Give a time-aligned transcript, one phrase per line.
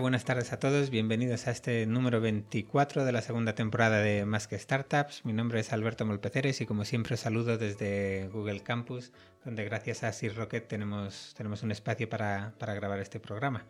[0.00, 0.90] Buenas tardes a todos.
[0.90, 5.24] Bienvenidos a este número 24 de la segunda temporada de Más que Startups.
[5.24, 9.12] Mi nombre es Alberto Molpeceres y como siempre os saludo desde Google Campus,
[9.44, 13.64] donde gracias a Sir Rocket tenemos, tenemos un espacio para, para grabar este programa.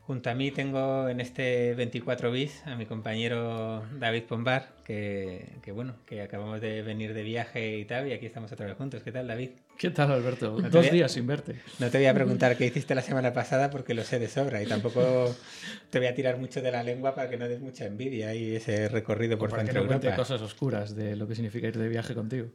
[0.00, 5.70] Junto a mí tengo en este 24 bis a mi compañero David Pombar, que, que,
[5.70, 9.02] bueno, que acabamos de venir de viaje y tal, y aquí estamos otra vez juntos.
[9.02, 9.50] ¿Qué tal, David?
[9.76, 10.56] ¿Qué tal, Alberto?
[10.70, 11.56] Dos días sin verte.
[11.78, 14.62] No te voy a preguntar qué hiciste la semana pasada porque lo sé de sobra
[14.62, 15.34] y tampoco
[15.90, 18.54] te voy a tirar mucho de la lengua para que no des mucha envidia y
[18.54, 20.14] ese recorrido por centro Europa.
[20.14, 22.48] cosas oscuras de lo que significa ir de viaje contigo.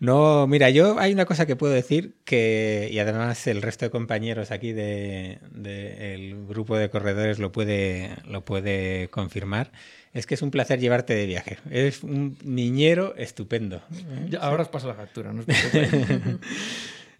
[0.00, 3.90] No, mira, yo hay una cosa que puedo decir que, y además el resto de
[3.90, 9.70] compañeros aquí del de, el grupo de corredores lo puede, lo puede confirmar,
[10.14, 11.58] es que es un placer llevarte de viaje.
[11.70, 13.82] Eres un niñero estupendo.
[14.28, 15.46] Ya, ahora os paso la factura, no os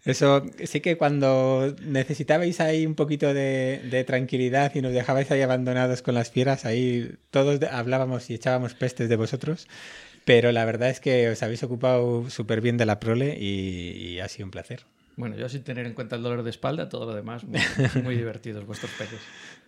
[0.05, 5.41] Eso sí que cuando necesitabais ahí un poquito de, de, tranquilidad y nos dejabais ahí
[5.41, 9.67] abandonados con las fieras, ahí todos hablábamos y echábamos pestes de vosotros.
[10.23, 14.19] Pero la verdad es que os habéis ocupado súper bien de la prole y, y,
[14.19, 14.85] ha sido un placer.
[15.15, 17.59] Bueno, yo sin tener en cuenta el dolor de espalda, todo lo demás, muy,
[18.03, 19.19] muy divertidos vuestros peques.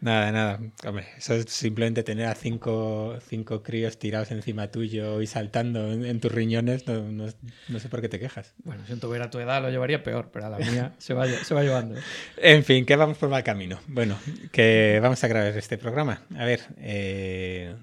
[0.02, 0.60] Nada, nada.
[0.86, 6.06] Hombre, eso es simplemente tener a cinco, cinco críos tirados encima tuyo y saltando en,
[6.06, 7.28] en tus riñones, no, no,
[7.70, 8.56] no, sé por qué te quejas.
[8.64, 11.28] Bueno, siento ver a tu edad lo llevaría peor, pero a la mía se va,
[11.28, 11.96] se va llevando.
[12.38, 13.80] En fin, que vamos por mal camino.
[13.88, 14.18] Bueno,
[14.52, 16.24] que vamos a grabar este programa.
[16.36, 17.76] A ver, eh,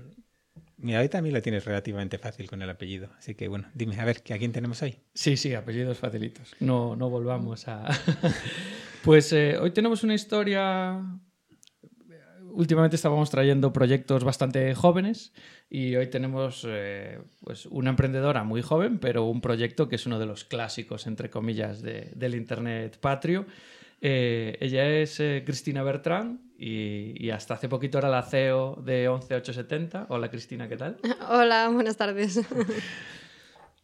[0.81, 3.11] Mira, hoy también lo tienes relativamente fácil con el apellido.
[3.19, 5.01] Así que bueno, dime, a ver, ¿a quién tenemos hoy?
[5.13, 6.55] Sí, sí, apellidos facilitos.
[6.61, 7.89] No, no volvamos a.
[9.03, 11.03] pues eh, hoy tenemos una historia.
[12.51, 15.33] Últimamente estábamos trayendo proyectos bastante jóvenes
[15.71, 20.19] y hoy tenemos eh, pues una emprendedora muy joven, pero un proyecto que es uno
[20.19, 23.47] de los clásicos, entre comillas, de, del Internet patrio.
[24.01, 29.09] Eh, ella es eh, Cristina Bertrán y, y, hasta hace poquito era la CEO de
[29.09, 30.07] 11870.
[30.09, 30.99] Hola Cristina, ¿qué tal?
[31.29, 32.41] Hola, buenas tardes.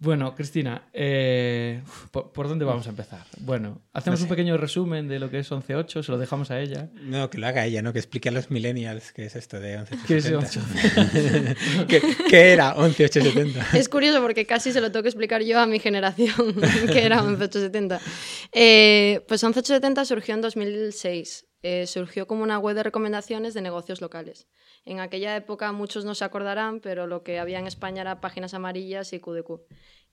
[0.05, 3.25] Bueno, Cristina, eh, ¿por, ¿por, dónde vamos a empezar?
[3.41, 4.31] Bueno, hacemos no sé.
[4.31, 6.91] un pequeño resumen de lo que es 11.8, se lo dejamos a ella.
[7.01, 7.95] No, que lo haga ella, ¿no?
[7.95, 10.07] Que explique a los millennials qué es esto de 11.870.
[10.07, 11.87] ¿Qué es 11.870?
[11.89, 13.65] ¿Qué, ¿Qué, era 11.870?
[13.75, 16.55] Es curioso porque casi se lo tengo que explicar yo a mi generación
[16.93, 17.99] qué era 11.870.
[18.53, 21.47] Eh, pues 11.870 surgió en 2006.
[21.67, 24.47] Eh, surgió como una web de recomendaciones de negocios locales.
[24.85, 28.53] En aquella época muchos no se acordarán, pero lo que había en España era páginas
[28.53, 29.63] amarillas y QDQ.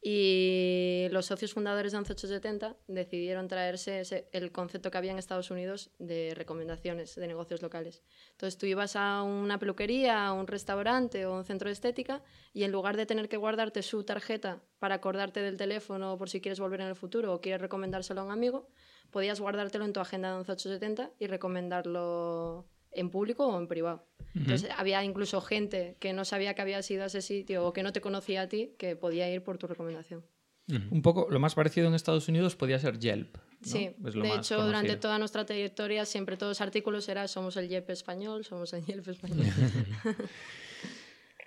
[0.02, 5.92] Y los socios fundadores de 11870 decidieron traerse el concepto que había en Estados Unidos
[6.00, 8.02] de recomendaciones de negocios locales.
[8.32, 12.24] Entonces tú ibas a una peluquería, a un restaurante o un centro de estética
[12.54, 16.40] y en lugar de tener que guardarte su tarjeta para acordarte del teléfono por si
[16.40, 18.70] quieres volver en el futuro o quieres recomendárselo a un amigo,
[19.12, 24.06] podías guardártelo en tu agenda de 11870 y recomendarlo en público o en privado.
[24.20, 24.42] Uh -huh.
[24.42, 27.84] Entonces había incluso gente que no sabía que habías ido a ese sitio o que
[27.84, 30.24] no te conocía a ti que podía ir por tu recomendación.
[30.68, 30.92] Uh -huh.
[30.92, 33.38] Un poco lo más parecido en Estados Unidos podía ser Yelp.
[33.38, 33.44] ¿no?
[33.62, 34.66] Sí, de hecho conocido.
[34.66, 38.86] durante toda nuestra trayectoria siempre todos los artículos era somos el Yelp español, somos el
[38.86, 39.46] Yelp español.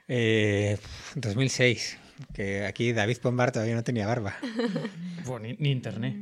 [0.09, 0.79] eh,
[1.17, 1.99] 2006
[2.33, 4.37] que aquí David Pombar todavía no tenía barba.
[5.25, 6.15] Bueno, ni, ni, internet.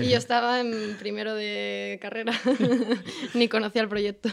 [0.00, 2.32] y yo estaba en primero de carrera,
[3.34, 4.28] ni conocía el proyecto.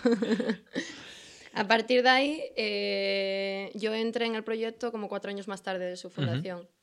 [1.53, 5.85] A partir de ahí, eh, yo entré en el proyecto como cuatro años más tarde
[5.85, 6.59] de su fundación.
[6.59, 6.78] Uh -huh.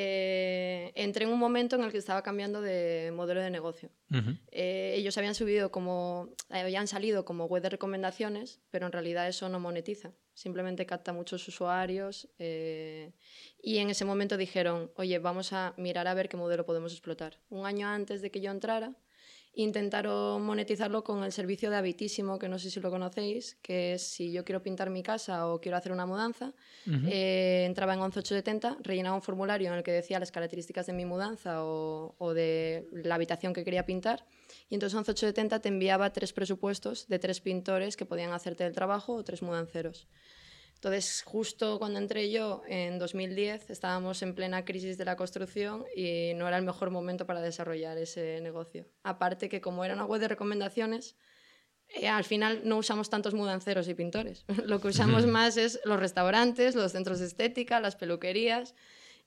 [0.00, 3.90] Eh, entré en un momento en el que estaba cambiando de modelo de negocio.
[4.10, 4.38] Uh -huh.
[4.52, 9.48] eh, ellos habían subido como, habían salido como web de recomendaciones, pero en realidad eso
[9.48, 13.10] no monetiza simplemente capta muchos usuarios eh,
[13.60, 17.40] y en ese momento dijeron, oye, vamos a mirar a ver qué modelo podemos explotar.
[17.50, 18.94] Un año antes de que yo entrara,
[19.54, 24.02] intentaron monetizarlo con el servicio de Habitísimo, que no sé si lo conocéis, que es
[24.02, 26.54] si yo quiero pintar mi casa o quiero hacer una mudanza,
[26.86, 27.08] uh -huh.
[27.10, 31.04] eh, entraba en 11870, rellenaba un formulario en el que decía las características de mi
[31.04, 34.26] mudanza o, o de la habitación que quería pintar,
[34.68, 39.14] y entonces 11870 te enviaba tres presupuestos de tres pintores que podían hacerte el trabajo
[39.14, 40.08] o tres mudanceros.
[40.78, 46.34] Entonces, justo cuando entré yo, en 2010, estábamos en plena crisis de la construcción y
[46.36, 48.86] no era el mejor momento para desarrollar ese negocio.
[49.02, 51.16] Aparte que como era una web de recomendaciones,
[51.88, 54.44] eh, al final no usamos tantos mudanceros y pintores.
[54.66, 58.76] Lo que usamos más es los restaurantes, los centros de estética, las peluquerías.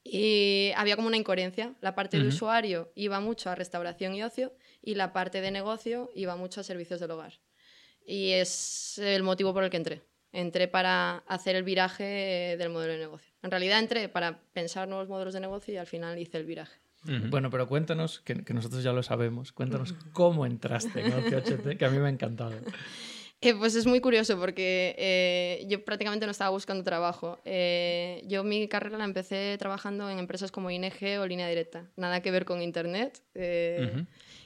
[0.06, 1.76] Y había como una incoherencia.
[1.82, 2.24] La parte uh -huh.
[2.24, 6.62] de usuario iba mucho a restauración y ocio y la parte de negocio iba mucho
[6.62, 7.42] a servicios del hogar.
[8.06, 12.94] Y es el motivo por el que entré entré para hacer el viraje del modelo
[12.94, 13.34] de negocio.
[13.44, 16.80] En realidad entré para pensar nuevos modelos de negocio y al final hice el viraje.
[17.06, 17.30] Uh -huh.
[17.30, 21.86] Bueno, pero cuéntanos, que, que, nosotros ya lo sabemos, cuéntanos cómo entraste en el que
[21.86, 22.52] a mí me ha encantado.
[23.44, 27.40] Eh, pues es muy curioso porque eh, yo prácticamente no estaba buscando trabajo.
[27.44, 32.22] Eh, yo mi carrera la empecé trabajando en empresas como ING o Línea Directa, nada
[32.22, 33.20] que ver con Internet,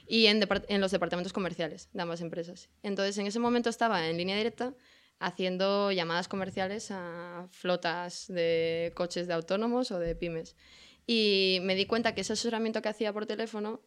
[0.08, 2.70] y en, en, los departamentos comerciales de ambas empresas.
[2.82, 4.72] Entonces en ese momento estaba en Línea Directa
[5.18, 10.56] haciendo llamadas comerciales a flotas de coches de autónomos o de pymes.
[11.06, 13.80] Y me di cuenta que ese asesoramiento que hacía por teléfono,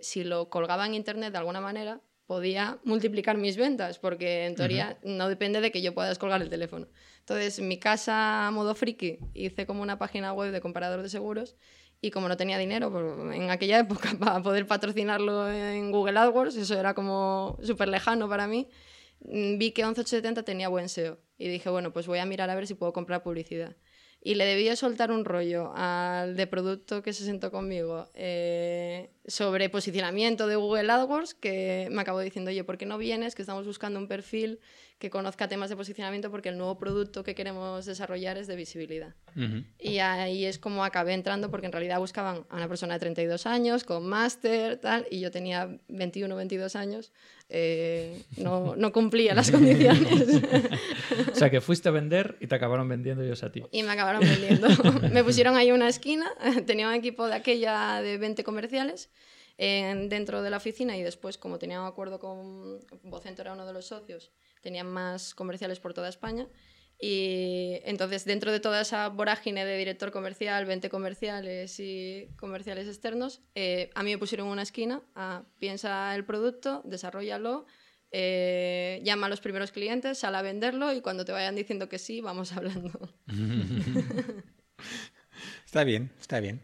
[0.00, 4.98] si lo colgaba en Internet de alguna manera, podía multiplicar mis ventas, porque en teoría
[5.02, 6.88] no depende de que yo pueda descolgar el teléfono.
[7.20, 11.08] Entonces, en mi casa, a modo friki, hice como una página web de comparador de
[11.08, 11.56] seguros
[12.00, 16.56] y como no tenía dinero pues, en aquella época para poder patrocinarlo en Google AdWords,
[16.56, 18.68] eso era como súper lejano para mí,
[19.24, 22.66] vi que 11870 tenía buen SEO y dije, bueno, pues voy a mirar a ver
[22.66, 23.76] si puedo comprar publicidad
[24.26, 29.68] y le debía soltar un rollo al de producto que se sentó conmigo eh, sobre
[29.68, 33.34] posicionamiento de Google AdWords que me acabó diciendo, oye, ¿por qué no vienes?
[33.34, 34.60] Que estamos buscando un perfil
[35.04, 39.14] que conozca temas de posicionamiento porque el nuevo producto que queremos desarrollar es de visibilidad.
[39.78, 43.44] Y ahí es como acabé entrando porque en realidad buscaban a una persona de 32
[43.44, 47.12] años con máster, tal, y yo tenía 21 22 años,
[47.50, 50.40] eh, no, no, cumplía las condiciones.
[51.30, 53.62] o sea, que fuiste a vender y te acabaron vendiendo ellos a ti.
[53.72, 54.68] Y me acabaron vendiendo.
[55.12, 56.32] me pusieron ahí una esquina,
[56.66, 59.10] tenía un equipo de aquella de 20 comerciales
[59.56, 63.72] dentro de la oficina y después, como tenía un acuerdo con Vocento, era uno de
[63.72, 64.32] los socios,
[64.64, 66.48] tenían más comerciales por toda España.
[67.00, 73.42] Y entonces, dentro de toda esa vorágine de director comercial, 20 comerciales y comerciales externos,
[73.54, 75.02] eh, a mí me pusieron una esquina
[75.58, 77.66] piensa el producto, desarrollalo,
[78.10, 81.98] eh, llama a los primeros clientes, sal a venderlo y cuando te vayan diciendo que
[81.98, 83.10] sí, vamos hablando.
[85.66, 86.60] está bien, está bien.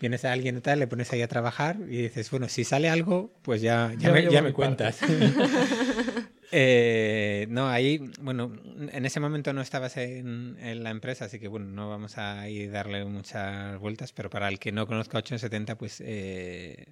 [0.00, 2.88] Vienes a alguien y tal, le pones ahí a trabajar y dices, bueno, si sale
[2.88, 5.00] algo, pues ya, ya, me, ya me cuentas.
[6.58, 8.50] Eh, no, ahí, bueno,
[8.90, 12.70] en ese momento no estabas en, la empresa, así que bueno, no vamos a ir
[12.70, 16.86] darle muchas vueltas, pero para el que no conozca 870, pues eh,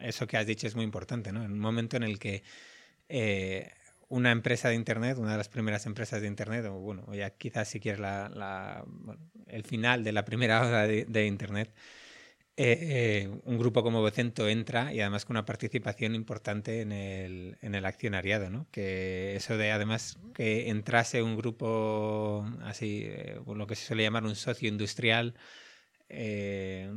[0.00, 1.44] eso que has dicho es muy importante, ¿no?
[1.44, 2.44] En un momento en el que
[3.08, 3.72] eh,
[4.08, 7.66] una empresa de Internet, una de las primeras empresas de Internet, o bueno, ya quizás
[7.66, 8.84] si quieres la,
[9.48, 11.72] el final de la primera hora de Internet,
[12.60, 17.56] eh, eh, un grupo como Vocento entra y además con una participación importante en el,
[17.62, 18.66] en el accionariado, ¿no?
[18.72, 24.24] Que eso de además que entrase un grupo así, eh, lo que se suele llamar
[24.24, 25.34] un socio industrial,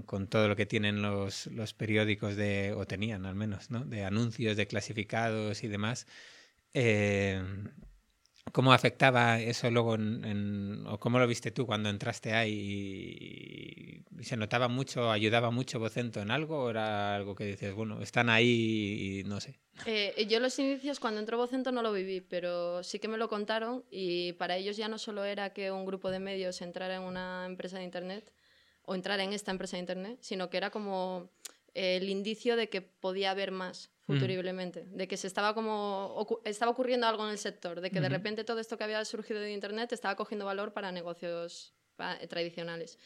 [0.05, 3.85] con todo lo que tienen los, los, periódicos de, o tenían al menos, ¿no?
[3.85, 6.07] De anuncios, de clasificados y demás.
[8.51, 14.37] ¿Cómo afectaba eso luego en, o cómo lo viste tú cuando entraste ahí y, se
[14.37, 19.21] notaba mucho, ayudaba mucho Vocento en algo o era algo que dices, bueno, están ahí
[19.21, 19.59] y no sé?
[19.85, 23.29] Eh, yo los inicios cuando entró Vocento no lo viví, pero sí que me lo
[23.29, 27.01] contaron y para ellos ya no solo era que un grupo de medios entrara en
[27.03, 28.31] una empresa de Internet
[28.83, 31.29] o entrara en esta empresa de Internet, sino que era como
[31.73, 37.07] el indicio de que podía haber más futuriblemente, de que se estaba como estaba ocurriendo
[37.07, 39.91] algo en el sector, de que de repente todo esto que había surgido de internet
[39.91, 41.73] estaba cogiendo valor para negocios
[42.29, 42.97] tradicionales.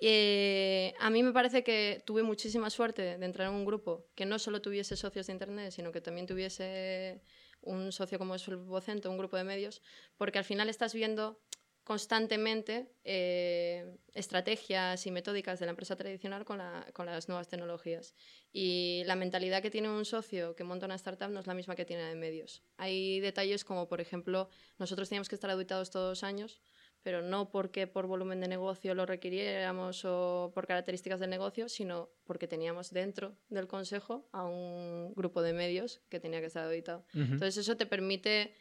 [0.00, 4.26] Eh, a mí me parece que tuve muchísima suerte de entrar en un grupo que
[4.26, 7.22] no solo tuviese socios de internet, sino que también tuviese
[7.62, 9.82] un socio como es el Vocento, un grupo de medios,
[10.16, 11.40] porque al final estás viendo
[11.84, 18.14] constantemente eh, estrategias y metódicas de la empresa tradicional con, las nuevas tecnologías.
[18.52, 21.76] Y la mentalidad que tiene un socio que monta una startup no es la misma
[21.76, 22.62] que tiene de medios.
[22.78, 24.48] Hay detalles como, por ejemplo,
[24.78, 26.62] nosotros teníamos que estar auditados todos los años,
[27.02, 32.08] pero no porque por volumen de negocio lo requiriéramos o por características del negocio, sino
[32.24, 37.04] porque teníamos dentro del consejo a un grupo de medios que tenía que estar auditado.
[37.12, 38.54] Entonces eso te permite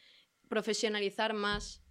[0.49, 1.82] profesionalizar más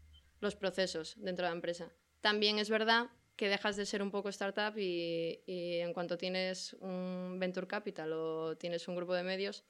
[0.42, 1.92] los procesos dentro de la empresa.
[2.20, 7.38] También es verdad que dejas de ser un poco startup y, en cuanto tienes un
[7.40, 9.64] venture capital o tienes un grupo de medios,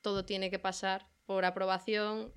[0.00, 2.32] todo tiene que pasar por aprobación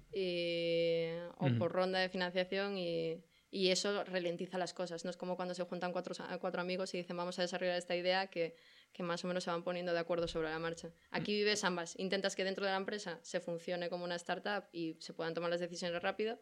[1.38, 5.05] o por ronda de financiación y, eso ralentiza las cosas.
[5.05, 7.95] No es como cuando se juntan cuatro, cuatro amigos y dicen vamos a desarrollar esta
[7.95, 8.55] idea que,
[8.93, 10.91] que, más o menos se van poniendo de acuerdo sobre la marcha.
[11.09, 11.97] Aquí vives ambas.
[11.97, 15.49] Intentas que dentro de la empresa se funcione como una startup y se puedan tomar
[15.49, 16.38] las decisiones rápido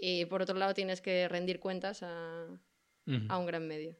[0.00, 2.46] y por otro lado tienes que rendir cuentas a,
[3.06, 3.96] un gran medio.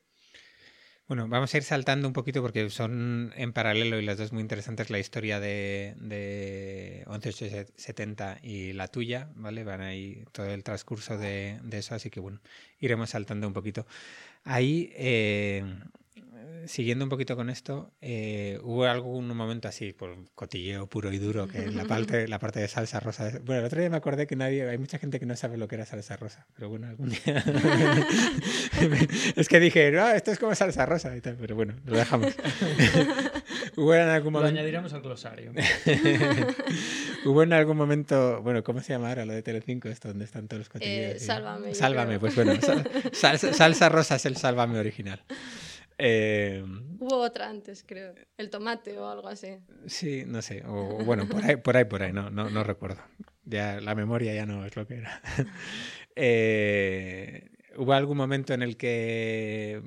[1.07, 4.43] Bueno, vamos a ir saltando un poquito porque son en paralelo y las dos muy
[4.43, 9.65] interesantes la historia de, de 11870 y la tuya, ¿vale?
[9.65, 12.41] Van ahí todo el transcurso de, eso, así que bueno,
[12.79, 13.87] iremos saltando un poquito.
[14.45, 15.65] Ahí, eh,
[16.67, 21.49] siguiendo un poquito con esto, eh, hubo algún momento así, por cotilleo puro y duro,
[21.49, 23.31] que la parte, la parte de salsa rosa.
[23.45, 25.69] Bueno, el otro día me acordé que nadie, hay mucha gente que no sabe lo
[25.69, 27.45] que era salsa rosa, pero bueno, algún día.
[29.37, 32.35] es que dije, no, esto es como salsa rosa y tal, pero bueno, lo dejamos.
[33.77, 34.53] hubo en algún momento.
[34.53, 35.53] Lo añadiremos al glosario.
[37.25, 39.89] hubo en algún momento, bueno, ¿cómo se llama ahora lo de Telecinco?
[39.89, 41.17] Esto, donde están todos los cotilleos.
[41.17, 41.75] Eh, sálvame.
[41.75, 42.55] Sálvame, pues bueno,
[43.13, 45.21] salsa rosa es el sálvame original.
[46.03, 46.65] Eh,
[46.99, 48.15] Hubo otra antes, creo.
[48.39, 49.59] El tomate o algo así.
[49.87, 50.63] Sí, no sé.
[50.67, 53.03] O, bueno, por ahí, por ahí, por ahí, no, no, no recuerdo.
[53.45, 55.21] Ya la memoria ya no es lo que era.
[56.17, 59.81] Eh, ¿Hubo algún momento en el que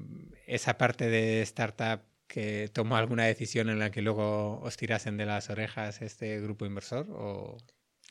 [0.48, 5.26] esa parte de startup que tomó alguna decisión en la que luego os tirasen de
[5.26, 7.08] las orejas este grupo inversor?
[7.12, 7.58] O...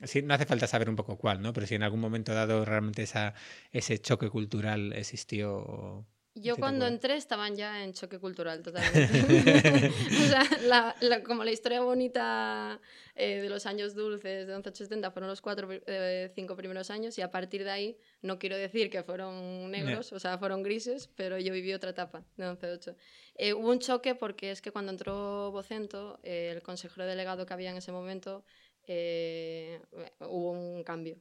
[0.05, 1.53] Sí, no hace falta saber un poco cuál, ¿no?
[1.53, 3.35] Pero si en algún momento dado realmente esa,
[3.73, 9.91] ese choque cultural existió yo cuando entré estaban ya en choque cultural totalmente.
[11.01, 12.81] o sea, como la historia bonita
[13.15, 17.23] eh, de los años dulces de 1180 fueron los cuatro, eh, cinco primeros años y
[17.23, 21.39] a partir de ahí no quiero decir que fueron negros, o sea, fueron grises, pero
[21.39, 22.97] yo viví otra etapa de 11.8.
[23.35, 27.71] Eh, hubo un choque porque es que cuando entró Vocento, el consejero delegado que había
[27.71, 28.45] en ese momento,
[30.21, 31.19] hubo un cambio.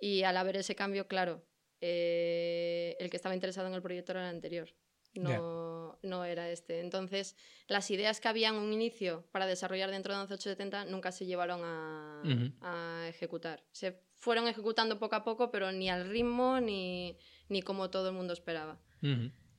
[0.00, 1.42] Y al haber ese cambio, claro,
[1.86, 4.70] eh, el que estaba interesado en el proyecto era el anterior,
[5.14, 6.80] no, no era este.
[6.80, 7.36] Entonces,
[7.68, 11.60] las ideas que había en un inicio para desarrollar dentro de 11870 nunca se llevaron
[11.62, 12.22] a,
[12.62, 13.62] a, ejecutar.
[13.70, 17.18] Se fueron ejecutando poco a poco, pero ni al ritmo ni,
[17.50, 18.80] ni como todo el mundo esperaba.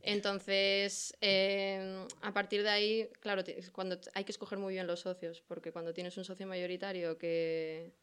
[0.01, 5.43] Entonces, em, a partir de ahí, claro, cuando hay que escoger muy bien los socios,
[5.47, 7.93] porque cuando tienes un socio mayoritario que,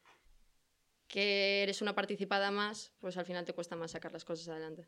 [1.13, 4.87] que eres una participada más, pues al final te cuesta más sacar las cosas adelante.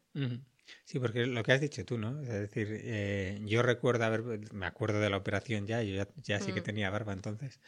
[0.83, 2.19] Sí, porque lo que has dicho tú, ¿no?
[2.19, 6.51] Es decir, eh, yo recuerdo haber, me acuerdo de la operación ya, yo ya, sí
[6.51, 6.63] que mm.
[6.63, 7.59] tenía barba entonces,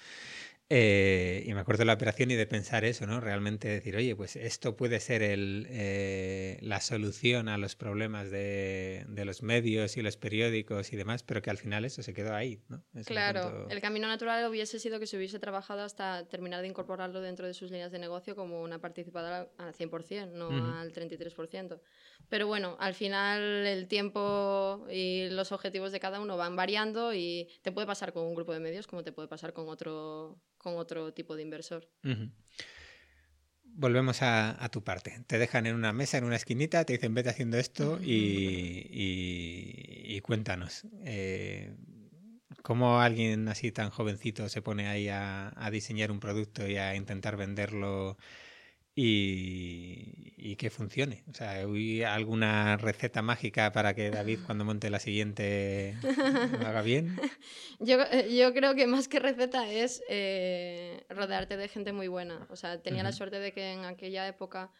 [0.69, 3.21] eh, y me acuerdo de la operación y de pensar eso, ¿no?
[3.21, 9.05] Realmente decir, oye, pues esto puede ser el, eh, la solución a los problemas de,
[9.07, 12.35] de, los medios y los periódicos y demás, pero que al final eso se quedó
[12.35, 12.83] ahí, ¿no?
[13.05, 17.47] claro, el camino natural hubiese sido que se hubiese trabajado hasta terminar de incorporarlo dentro
[17.47, 21.79] de sus líneas de negocio como una participada al 100%, no al 33%.
[22.29, 27.47] Pero bueno, al final el tiempo y los objetivos de cada uno van variando y
[27.61, 30.77] te puede pasar con un grupo de medios como te puede pasar con otro con
[30.77, 31.87] otro tipo de inversor.
[33.63, 35.23] Volvemos a, tu parte.
[35.27, 38.59] Te dejan en una mesa, en una esquinita, te dicen vete haciendo esto y,
[40.21, 40.85] cuéntanos.
[41.05, 41.73] Eh,
[42.63, 46.95] ¿Cómo alguien así tan jovencito se pone ahí a, a diseñar un producto y a
[46.95, 48.17] intentar venderlo
[48.99, 51.23] y, que funcione.
[51.29, 56.81] O sea, ¿hay alguna receta mágica para que David cuando monte la siguiente lo haga
[56.81, 57.15] bien?
[57.79, 62.47] Yo, eh, yo creo que más que receta es eh, rodearte de gente muy buena.
[62.49, 64.71] O sea, tenía la suerte de que en aquella época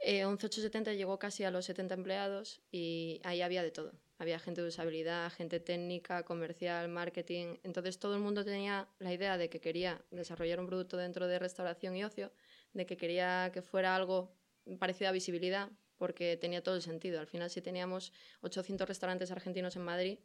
[0.00, 3.94] eh, 11870 llegó casi a los 70 empleados y ahí había de todo.
[4.18, 7.56] Había gente de usabilidad, gente técnica, comercial, marketing.
[7.62, 11.38] Entonces todo el mundo tenía la idea de que quería desarrollar un producto dentro de
[11.38, 12.30] restauración y ocio
[12.76, 14.36] de que quería que fuera algo
[14.78, 17.20] parecido a visibilidad, porque tenía todo el sentido.
[17.20, 20.18] Al final, si teníamos 800 restaurantes argentinos en Madrid,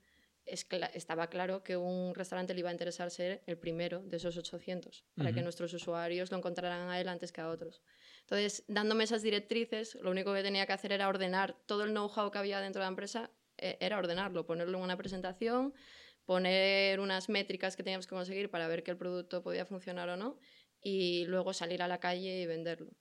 [0.45, 5.05] estaba claro que un restaurante le iba a interesar ser el primero de esos 800,
[5.15, 7.81] para que nuestros usuarios lo encontraran a él antes que a otros.
[8.21, 12.31] Entonces, dándome esas directrices, lo único que tenía que hacer era ordenar todo el know-how
[12.31, 15.73] que había dentro de la empresa, e, era ordenarlo, ponerlo en una presentación,
[16.25, 20.17] poner unas métricas que teníamos que conseguir para ver que el producto podía funcionar o
[20.17, 20.37] no
[20.81, 22.91] y luego salir a la calle y venderlo.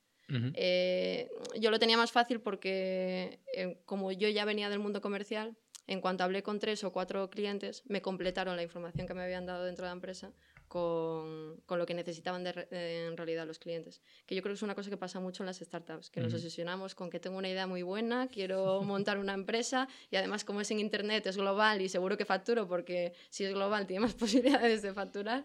[0.55, 5.57] Eh, yo lo tenía más fácil porque eh, como yo ya venía del mundo comercial,
[5.89, 9.45] en cuanto hablé con tres o cuatro clientes, me completaron la información que me habían
[9.45, 10.33] dado dentro de la empresa
[10.69, 14.01] con, con lo que necesitaban de, en realidad los clientes.
[14.25, 16.33] Que yo creo que es una cosa que pasa mucho en las startups, que nos
[16.33, 20.61] obsesionamos con que tengo una idea muy buena, quiero montar una empresa y además como
[20.61, 24.15] es en Internet es global y seguro que facturo porque si es global tiene más
[24.23, 25.45] posibilidades de facturar.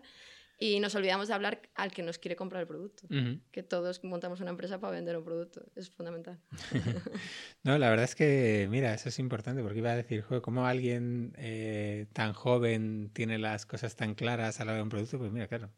[0.58, 3.08] Y nos olvidamos de hablar al que nos quiere comprar el producto.
[3.52, 5.66] Que todos montamos una empresa para vender un producto.
[5.76, 6.40] Es fundamental.
[7.64, 11.34] no, la verdad es que, mira, eso es importante porque iba a decir, ¿cómo alguien
[11.38, 15.18] eh, tan joven tiene las cosas tan claras a la hora de un producto?
[15.18, 15.72] Pues mira, claro,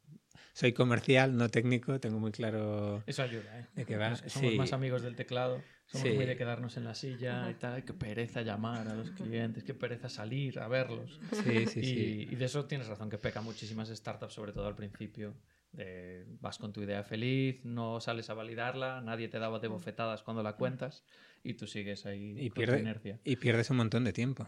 [0.53, 3.67] soy comercial, no técnico, tengo muy claro Eso ayuda, ¿eh?
[3.75, 4.15] de qué va.
[4.15, 5.61] Somos más amigos del teclado.
[5.87, 7.83] Somos muy de quedarnos en la silla y tal.
[7.85, 11.19] Qué pereza llamar a los clientes, qué pereza salir a verlos.
[11.31, 12.27] Sí, sí, y, sí.
[12.29, 15.33] Y de eso tienes razón, que peca muchísimas startups, sobre todo al principio,
[16.41, 20.43] vas con tu idea feliz, no sales a validarla, nadie te daba de bofetadas cuando
[20.43, 21.03] la cuentas
[21.43, 23.19] y tú sigues ahí y, con pierde, inercia.
[23.23, 24.47] y pierdes un montón de tiempo.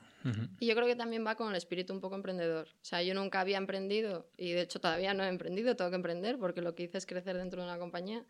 [0.60, 2.68] Y yo creo que también va con el espíritu un poco emprendedor.
[2.68, 5.96] O sea, yo nunca había emprendido y de hecho todavía no he emprendido, tengo que
[5.96, 8.26] emprender porque lo que hice es crecer dentro de una compañía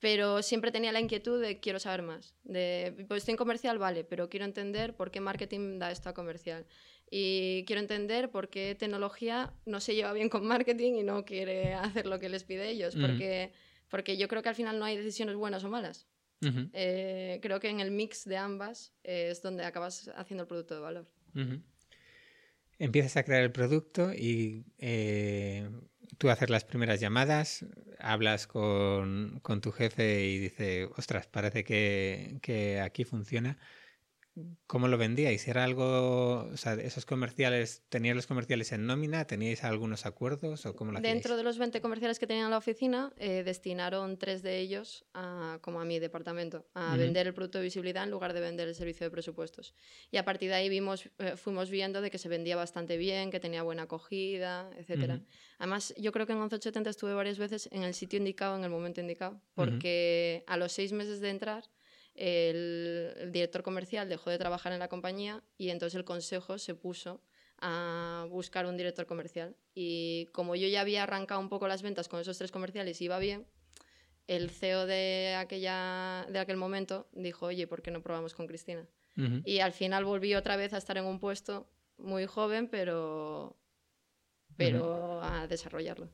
[0.00, 2.34] pero siempre tenía la inquietud de quiero saber más.
[2.42, 6.14] De, pues estoy en comercial, vale, pero quiero entender por qué marketing da esto a
[6.14, 6.66] comercial.
[7.10, 11.74] Y quiero entender por qué tecnología no se lleva bien con marketing y no quiere
[11.74, 12.96] hacer lo que les pide ellos.
[12.96, 13.52] porque,
[13.88, 16.06] porque yo creo que al final no hay decisiones buenas o malas.
[16.72, 20.80] Eh, creo que en el mix de ambas es donde acabas haciendo el producto de
[20.80, 21.10] valor.
[22.78, 25.68] Empiezas a crear el producto y eh,
[26.18, 27.64] tú haces las primeras llamadas,
[27.98, 33.58] hablas con, con, tu jefe y dice, ostras, parece que, que aquí funciona.
[34.66, 35.46] ¿Cómo lo vendíais?
[35.48, 39.26] ¿Era algo, o sea, esos comerciales, teníais los comerciales en nómina?
[39.26, 42.58] ¿Teníais algunos acuerdos o cómo lo Dentro de los 20 comerciales que tenían en la
[42.58, 47.58] oficina, eh, destinaron tres de ellos a, como a mi departamento, a vender el producto
[47.58, 49.74] de visibilidad en lugar de vender el servicio de presupuestos.
[50.10, 53.30] Y a partir de ahí vimos, eh, fuimos viendo de que se vendía bastante bien,
[53.30, 55.22] que tenía buena acogida, etc.
[55.58, 58.70] Además, yo creo que en 1180 estuve varias veces en el sitio indicado, en el
[58.70, 61.64] momento indicado, porque a los seis meses de entrar
[62.14, 67.22] el, director comercial dejó de trabajar en la compañía y entonces el consejo se puso
[67.58, 69.56] a buscar un director comercial.
[69.74, 73.04] Y como yo ya había arrancado un poco las ventas con esos tres comerciales y
[73.04, 73.46] iba bien,
[74.26, 78.86] el CEO de, aquella, de aquel momento dijo, oye, ¿por qué no probamos con Cristina?
[79.44, 83.58] Y al final volví otra vez a estar en un puesto muy joven, pero,
[84.56, 86.08] pero a desarrollarlo.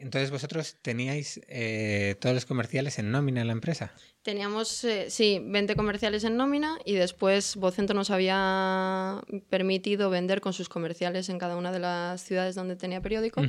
[0.00, 3.92] Entonces vosotros teníais eh, todos los comerciales en nómina en la empresa.
[4.22, 10.52] Teníamos, eh, sí, 20 comerciales en nómina y después Vocento nos había permitido vender con
[10.52, 13.42] sus comerciales en cada una de las ciudades donde tenía periódico.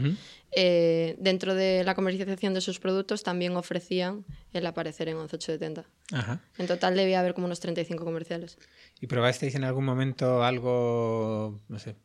[0.52, 5.86] Eh, dentro de la comercialización de sus productos también ofrecían el aparecer en 11870.
[6.12, 6.42] Ajá.
[6.58, 8.58] En total debía haber como unos 35 comerciales.
[9.00, 11.96] ¿Y probasteis en algún momento algo, no sé,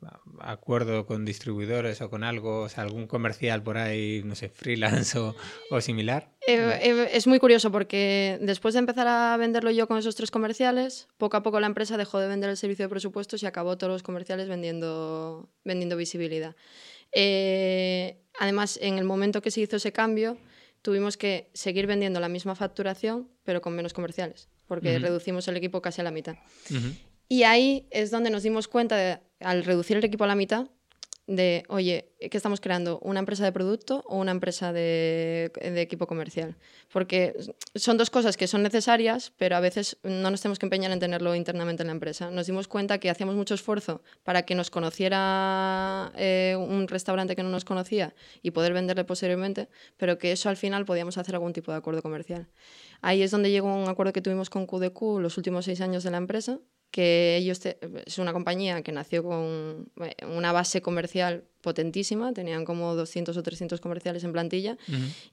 [0.40, 5.18] acuerdo con distribuidores o con algo, o sea, algún comercial por ahí, no sé, freelance
[5.18, 5.35] o,
[5.70, 6.30] o similar?
[6.46, 10.30] Eh, eh, es muy curioso porque después de empezar a venderlo yo con esos tres
[10.30, 13.78] comerciales, poco a poco la empresa dejó de vender el servicio de presupuestos y acabó
[13.78, 16.54] todos los comerciales vendiendo, vendiendo visibilidad.
[17.12, 20.37] Eh, además, en el momento que se hizo ese cambio,
[20.84, 25.80] tuvimos que seguir vendiendo la misma facturación, pero con menos comerciales, porque reducimos el equipo
[25.80, 26.36] casi a la mitad.
[27.26, 30.66] Y ahí es donde nos dimos cuenta, de, al reducir el equipo a la mitad,
[31.26, 32.98] de, oye, ¿qué estamos creando?
[33.00, 36.56] ¿Una empresa de producto o una empresa de, equipo comercial?
[36.92, 37.34] Porque
[37.74, 41.00] son dos cosas que son necesarias, pero a veces no nos tenemos que empeñar en
[41.00, 42.30] tenerlo internamente en la empresa.
[42.30, 47.42] Nos dimos cuenta que hacíamos mucho esfuerzo para que nos conociera eh, un restaurante que
[47.42, 51.52] no nos conocía y poder venderle posteriormente, pero que eso al final podíamos hacer algún
[51.52, 52.48] tipo de acuerdo comercial.
[53.00, 56.10] Ahí es donde llegó un acuerdo que tuvimos con QDQ los últimos seis años de
[56.10, 56.58] la empresa,
[56.94, 57.59] que ellos
[58.07, 63.42] es una compañía que nació con eh, una base comercial potentísima, tenían como 200 o
[63.42, 64.78] 300 comerciales en plantilla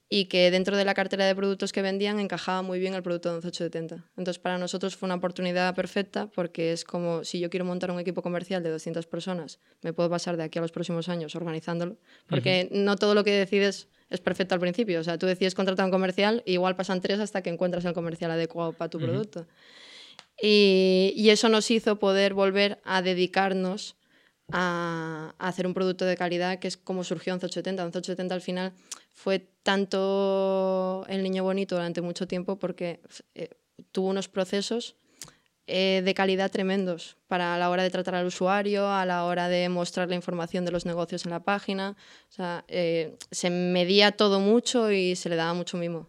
[0.08, 3.28] y que dentro de la cartera de productos que vendían encajaba muy bien el producto
[3.28, 4.10] de 11870.
[4.16, 8.00] Entonces para nosotros fue una oportunidad perfecta porque es como si yo quiero montar un
[8.00, 11.96] equipo comercial de 200 personas, me puedo pasar de aquí a los próximos años organizándolo,
[12.26, 15.84] porque no todo lo que decides es perfecto al principio, o sea, tú decides contratar
[15.84, 19.46] un comercial y igual pasan tres hasta que encuentras el comercial adecuado para tu producto.
[20.44, 23.94] Y, eso nos hizo poder volver a dedicarnos
[24.50, 27.82] a, hacer un producto de calidad, que es como surgió 1180.
[27.84, 28.72] 1180 al final
[29.14, 33.00] fue tanto el niño bonito durante mucho tiempo porque
[33.36, 33.50] eh,
[33.92, 34.96] tuvo unos procesos
[35.68, 39.68] eh, de calidad tremendos para la hora de tratar al usuario, a la hora de
[39.68, 41.96] mostrar la información de los negocios en la página.
[42.28, 46.08] O sea, eh, se medía todo mucho y se le daba mucho mimo.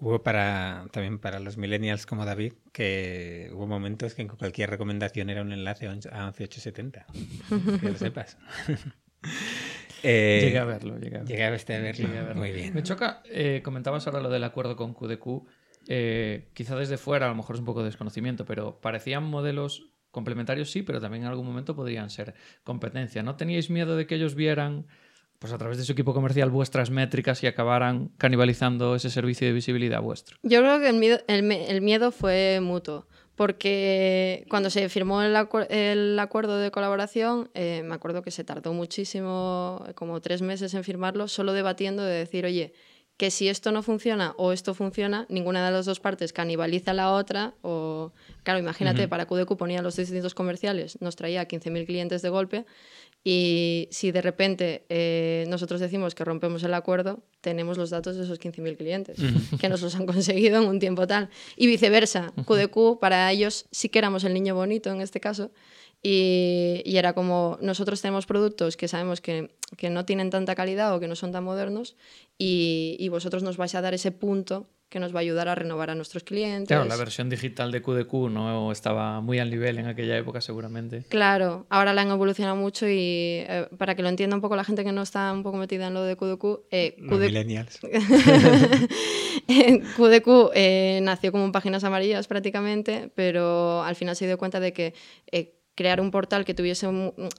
[0.00, 5.28] Hubo para también para los millennials como David que hubo momentos que en cualquier recomendación
[5.28, 5.92] era un enlace a
[6.32, 7.06] 11870.
[7.80, 8.38] que lo sepas.
[10.02, 10.98] eh, llegué a verlo.
[10.98, 12.34] Llegué a, llegué a, verlo.
[12.34, 12.72] Muy bien.
[12.72, 15.46] Me choca, eh, comentabas ahora lo del acuerdo con QDQ.
[15.88, 19.92] Eh, quizá desde fuera, a lo mejor es un poco de desconocimiento, pero parecían modelos
[20.10, 22.34] complementarios, sí, pero también en algún momento podrían ser
[22.64, 23.22] competencia.
[23.22, 24.86] ¿No teníais miedo de que ellos vieran
[25.40, 29.54] pues a través de su equipo comercial vuestras métricas y acabaran canibalizando ese servicio de
[29.54, 30.36] visibilidad vuestro?
[30.42, 35.34] Yo creo que el miedo, el, miedo fue mutuo, porque cuando se firmó el,
[35.70, 40.84] el acuerdo de colaboración, eh, me acuerdo que se tardó muchísimo, como tres meses en
[40.84, 42.74] firmarlo, solo debatiendo de decir, oye,
[43.20, 46.94] que si esto no funciona o esto funciona, ninguna de las dos partes canibaliza a
[46.94, 47.52] la otra.
[47.60, 48.12] O,
[48.44, 52.64] claro, imagínate, para QDQ ponía los distintos comerciales, nos traía 15.000 clientes de golpe
[53.22, 58.24] Y si de repente eh, nosotros decimos que rompemos el acuerdo, tenemos los datos de
[58.24, 59.18] esos 15.000 clientes
[59.60, 61.28] que nos los han conseguido en un tiempo tal.
[61.56, 65.50] Y viceversa, QDQ, para ellos sí que éramos el niño bonito en este caso.
[66.02, 70.94] Y, y era como, nosotros tenemos productos que sabemos que, que, no tienen tanta calidad
[70.94, 71.94] o que no son tan modernos
[72.38, 75.54] y, y vosotros nos vais a dar ese punto que nos va a ayudar a
[75.54, 76.66] renovar a nuestros clientes.
[76.66, 81.04] Claro, la versión digital de QDQ no estaba muy al nivel en aquella época seguramente.
[81.08, 84.64] Claro, ahora la han evolucionado mucho y eh, para que lo entienda un poco la
[84.64, 86.44] gente que no está un poco metida en lo de QDQ...
[86.72, 87.78] Eh, millennials.
[89.96, 94.72] QDQ eh, nació como en páginas amarillas prácticamente, pero al final se dio cuenta de
[94.72, 94.94] que
[95.30, 96.88] eh, crear un portal que tuviese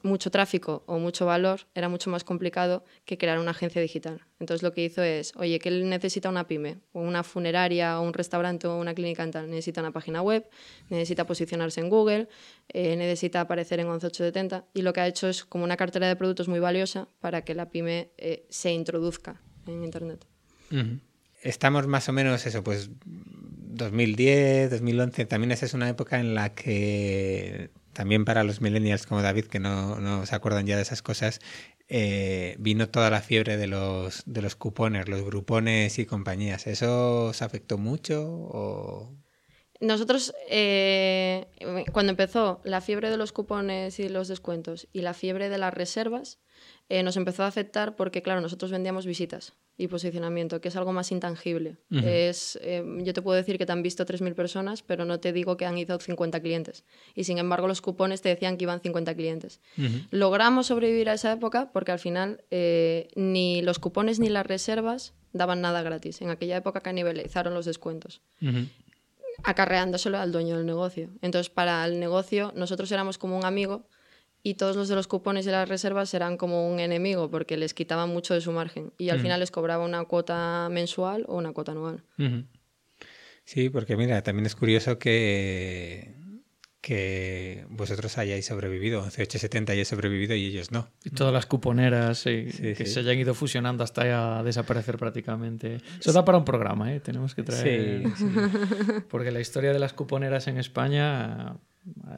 [0.04, 4.22] mucho tráfico o mucho valor era mucho más complicado que crear una agencia digital.
[4.40, 6.80] Entonces lo que hizo es, oye, ¿qué necesita una pyme?
[6.94, 9.50] O una funeraria, o un restaurante, o una clínica dental.
[9.50, 10.48] Necesita una página web,
[10.90, 12.28] necesita posicionarse en Google,
[12.70, 16.16] eh, necesita aparecer en 11870 y lo que ha hecho es como una cartera de
[16.16, 20.26] productos muy valiosa para que la pyme eh, se introduzca en Internet.
[21.42, 26.54] Estamos más o menos eso, pues 2010, 2011, también esa es una época en la
[26.54, 31.02] que también para los millennials como David, que no, no se acuerdan ya de esas
[31.02, 31.40] cosas,
[31.94, 36.66] eh, vino toda la fiebre de los, de los cupones, los grupones y compañías.
[36.66, 38.24] ¿Eso os afectó mucho?
[38.24, 39.14] O...
[39.82, 41.48] Nosotros, eh,
[41.92, 45.74] cuando empezó la fiebre de los cupones y los descuentos y la fiebre de las
[45.74, 46.40] reservas,
[46.92, 50.92] eh, nos empezó a afectar porque, claro, nosotros vendíamos visitas y posicionamiento, que es algo
[50.92, 51.78] más intangible.
[51.90, 52.06] Uh -huh.
[52.06, 55.32] es, eh, yo te puedo decir que te han visto 3.000 personas, pero no te
[55.32, 56.84] digo que han ido 50 clientes.
[57.16, 59.62] Y sin embargo, los cupones te decían que iban 50 clientes.
[59.78, 60.08] Uh -huh.
[60.12, 65.14] Logramos sobrevivir a esa época porque al final eh, ni los cupones ni las reservas
[65.32, 66.22] daban nada gratis.
[66.22, 68.22] En aquella época canibalizaron los descuentos.
[68.42, 68.68] Uh -huh
[69.44, 71.10] acarreándoselo al dueño del negocio.
[71.22, 73.88] Entonces, para el negocio, nosotros éramos como un amigo
[74.44, 77.74] y todos los de los cupones y las reservas eran como un enemigo porque les
[77.74, 79.22] quitaban mucho de su margen y al -huh.
[79.22, 82.04] final les cobraba una cuota mensual o una cuota anual.
[83.46, 86.16] Sí, porque mira, también es curioso que,
[86.80, 90.88] que vosotros hayáis sobrevivido, 11870 hayáis sobrevivido y ellos no.
[91.04, 92.94] Y todas las cuponeras sí, sí, que sí.
[92.94, 95.78] se hayan ido fusionando hasta ya desaparecer prácticamente.
[96.00, 97.00] Eso da para un programa, ¿eh?
[97.00, 98.04] tenemos que traer...
[99.10, 101.58] Porque la historia de las cuponeras en España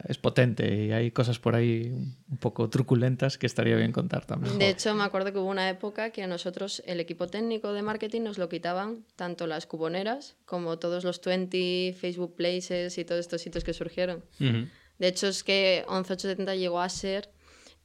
[0.06, 1.90] es potente y hay cosas por ahí
[2.28, 4.58] un poco truculentas que estaría bien contar también.
[4.58, 7.82] De hecho, me acuerdo que hubo una época que a nosotros, el equipo técnico de
[7.82, 13.20] marketing, nos lo quitaban tanto las cuponeras como todos los 20, Facebook Places y todos
[13.20, 14.22] estos sitios que surgieron.
[14.38, 14.70] Uh -huh.
[14.98, 17.30] De hecho, es que 11870 llegó a ser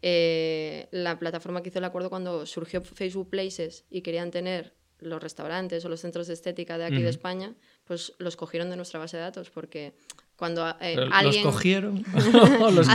[0.02, 5.22] eh, la plataforma que hizo el acuerdo cuando surgió Facebook Places y querían tener los
[5.24, 7.04] restaurantes o los centros de estética de aquí uh -huh.
[7.04, 9.94] de España, pues los cogieron de nuestra base de datos porque
[10.40, 11.44] cuando eh, alguien...
[11.44, 12.04] ¿Los cogieron?
[12.74, 12.88] los...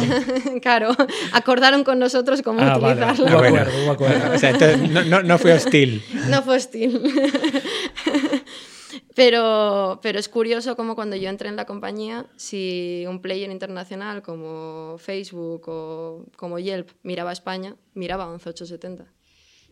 [0.62, 0.96] claro,
[1.32, 3.26] acordaron con nosotros cómo ah, utilizarlo.
[3.26, 3.50] Vale.
[3.50, 4.34] Bueno, bueno, acuerdo.
[4.34, 6.02] O sea, entonces, no, no, no, fue hostil.
[6.28, 7.00] no fue hostil.
[9.14, 14.22] pero, pero es curioso como cuando yo entré en la compañía, si un player internacional
[14.22, 19.04] como Facebook o como Yelp miraba a España, miraba a 11870.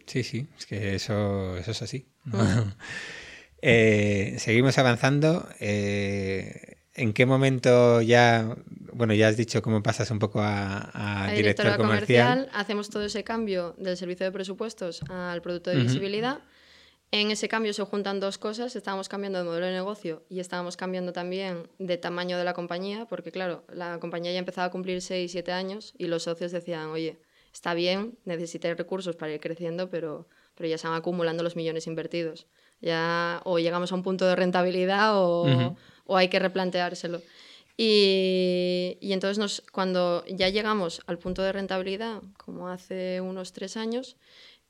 [0.06, 2.06] Sí, sí, es que eso, eso es así.
[3.62, 5.48] eh, seguimos avanzando.
[5.58, 8.56] Eh, ¿En qué momento ya,
[8.92, 12.38] bueno, ya has dicho cómo pasas un poco a, a, a director comercial.
[12.38, 12.50] comercial?
[12.52, 15.84] Hacemos todo ese cambio del servicio de presupuestos al producto de uh -huh.
[15.84, 16.40] visibilidad.
[17.10, 20.76] En ese cambio se juntan dos cosas, estábamos cambiando de modelo de negocio y estábamos
[20.78, 25.02] cambiando también de tamaño de la compañía, porque claro, la compañía ya empezaba a cumplir
[25.02, 27.18] 6, 7 años y los socios decían, oye,
[27.52, 31.86] está bien, necesitáis recursos para ir creciendo, pero, pero ya se van acumulando los millones
[31.86, 32.46] invertidos.
[32.80, 35.76] Ya o llegamos a un punto de rentabilidad o, uh -huh.
[36.06, 37.22] O hay que replanteárselo.
[37.76, 43.76] Y, y entonces nos, cuando ya llegamos al punto de rentabilidad, como hace unos tres
[43.76, 44.16] años,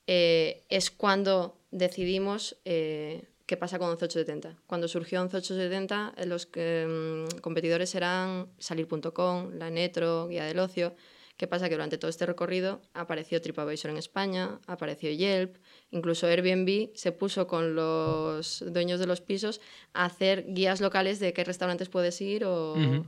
[0.07, 4.57] eh, es cuando decidimos eh, qué pasa con 11870.
[4.67, 10.95] Cuando surgió 11870, los eh, competidores eran salir.com, la Netro, Guía del Ocio,
[11.37, 11.67] ¿Qué pasa?
[11.67, 15.57] Que durante todo este recorrido apareció TripAdvisor en España, apareció Yelp,
[15.89, 19.59] incluso Airbnb se puso con los dueños de los pisos
[19.93, 22.73] a hacer guías locales de qué restaurantes puedes ir o...
[22.73, 23.07] Uh -huh.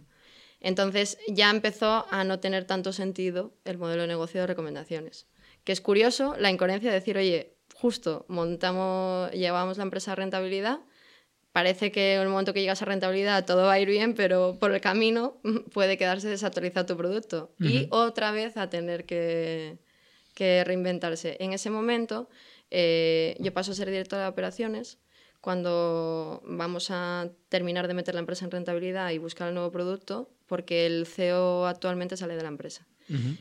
[0.59, 5.27] Entonces ya empezó a no tener tanto sentido el modelo de negocio de recomendaciones.
[5.63, 10.79] Que es curioso la incoherencia de decir, oye, justo montamos, llevamos la empresa a rentabilidad,
[11.55, 14.57] parece que en el momento que llegas a rentabilidad todo va a ir bien, pero
[14.59, 15.37] por el camino
[15.73, 17.69] puede quedarse desactualizado tu producto uh -huh.
[17.69, 19.77] y otra vez a tener que,
[20.33, 21.37] que reinventarse.
[21.39, 22.27] En ese momento
[22.71, 24.97] eh, yo paso a ser directora de operaciones
[25.39, 30.29] cuando vamos a terminar de meter la empresa en rentabilidad y buscar el nuevo producto,
[30.47, 32.85] porque el CEO actualmente sale de la empresa.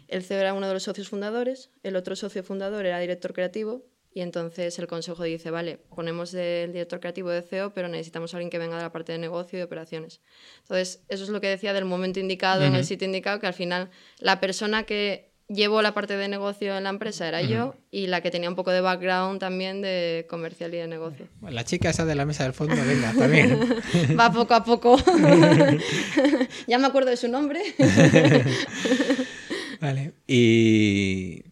[0.07, 3.83] El CEO era uno de los socios fundadores, el otro socio fundador era director creativo
[4.15, 8.37] y entonces el consejo dice, vale, ponemos el director creativo de CEO, pero necesitamos a
[8.37, 10.21] alguien que venga de la parte de negocio y de operaciones.
[10.61, 13.55] Entonces, eso es lo que decía del momento indicado, en el sitio indicado, que al
[13.55, 18.07] final la persona que llevó la parte de negocio en la empresa era yo y
[18.07, 21.27] la que tenía un poco de background también de comercial y de negocio.
[21.43, 23.59] La chica esa de la mesa del fondo, venga, también.
[24.19, 24.97] Va poco a poco.
[26.69, 27.61] ya me acuerdo de su nombre.
[29.81, 30.13] vale.
[30.29, 31.43] Y,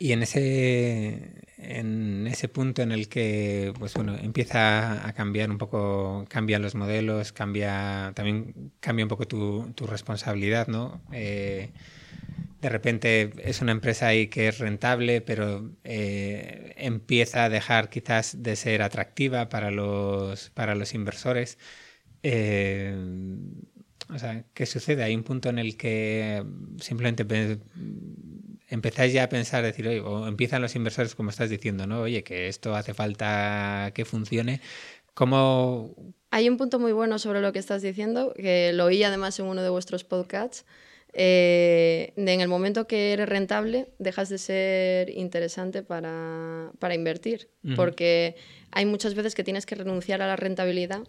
[0.00, 5.58] y en ese en ese punto en el que pues bueno empieza a cambiar un
[5.58, 11.70] poco cambian los modelos cambia también cambia un poco tu, tu responsabilidad no eh,
[12.60, 18.42] de repente es una empresa ahí que es rentable pero eh, empieza a dejar quizás
[18.42, 21.58] de ser atractiva para los para los inversores
[22.22, 22.96] eh,
[24.12, 25.02] o sea, ¿qué sucede?
[25.02, 26.44] Hay un punto en el que
[26.78, 27.24] simplemente
[28.68, 32.02] empezáis ya a pensar, decir, oye, o empiezan los inversores, como estás diciendo, ¿no?
[32.02, 34.60] Oye, que esto hace falta que funcione.
[35.14, 35.94] ¿Cómo...?
[36.30, 39.46] Hay un punto muy bueno sobre lo que estás diciendo, que lo oí además en
[39.46, 40.64] uno de vuestros podcasts.
[41.16, 48.34] Eh, en el momento que eres rentable, dejas de ser interesante para, para invertir, porque
[48.72, 51.04] hay muchas veces que tienes que renunciar a la rentabilidad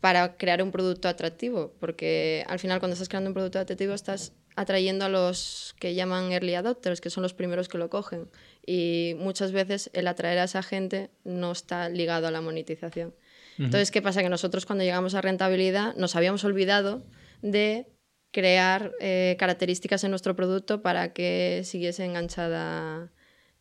[0.00, 4.32] para crear un producto atractivo, porque al final cuando estás creando un producto atractivo estás
[4.56, 8.28] atrayendo a los que llaman early adopters, que son los primeros que lo cogen.
[8.64, 13.14] Y muchas veces el atraer a esa gente no está ligado a la monetización.
[13.58, 14.22] Entonces, ¿qué pasa?
[14.22, 17.04] Que nosotros cuando llegamos a rentabilidad nos habíamos olvidado
[17.42, 17.86] de
[18.30, 23.12] crear eh, características en nuestro producto para que siguiese enganchada,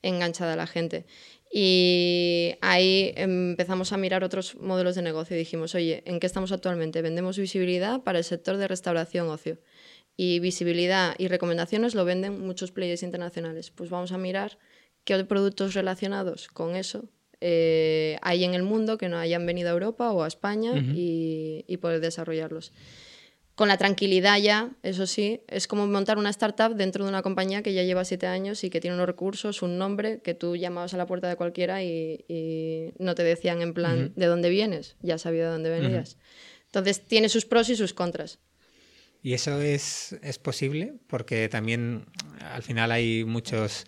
[0.02, 1.06] enganchada la gente.
[1.54, 6.54] Y ahí empezamos a mirar otros modelos de negocio y dijimos, oye, ¿en qué estamos
[6.54, 7.02] actualmente?
[7.02, 9.60] Vendemos visibilidad para el sector de restauración ocio
[10.18, 13.72] y visibilidad y recomendaciones lo venden muchos players internacionales.
[13.72, 14.60] Pues vamos a mirar
[15.04, 17.10] qué productos relacionados con eso
[17.44, 21.66] eh, hay en el mundo que no hayan venido a Europa o a España y,
[21.68, 22.72] y, poder desarrollarlos.
[23.56, 27.64] Con la tranquilidad ya, eso sí, es como montar una startup dentro de una compañía
[27.64, 30.94] que ya lleva siete años y que tiene unos recursos, un nombre, que tú llamabas
[30.94, 35.18] a la puerta de cualquiera y, no te decían en plan de dónde vienes, ya
[35.18, 36.18] sabía de dónde venías.
[36.68, 38.40] Entonces tiene sus pros y sus contras.
[39.24, 42.06] Y eso es, posible porque también
[42.52, 43.86] al final hay muchos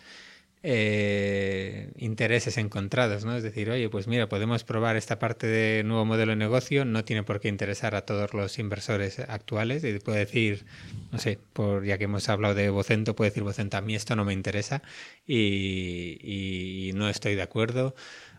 [0.62, 3.36] eh, intereses encontrados, ¿no?
[3.36, 7.04] Es decir, oye, pues mira, podemos probar esta parte de nuevo modelo de negocio, no
[7.04, 10.66] tiene por qué interesar a todos los inversores actuales y puede decir,
[11.12, 14.16] no sé, por ya que hemos hablado de Vocento, puede decir Vocento, a mí esto
[14.16, 14.84] no me interesa
[15.26, 17.96] y, y no estoy de acuerdo.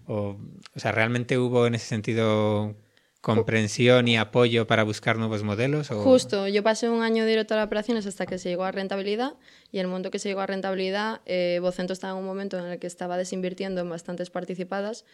[0.07, 0.39] O,
[0.75, 2.77] o sea, realmente hubo en ese sentido
[3.25, 5.89] comprensión y apoyo para buscar nuevos modelos?
[5.89, 9.33] Justo, yo pasé un año director de operaciones hasta que se llegó a rentabilidad
[9.73, 12.79] y el momento que se llegó a rentabilidad, eh, estaba en un momento en el
[12.79, 15.07] que estaba desinvirtiendo en bastantes participadas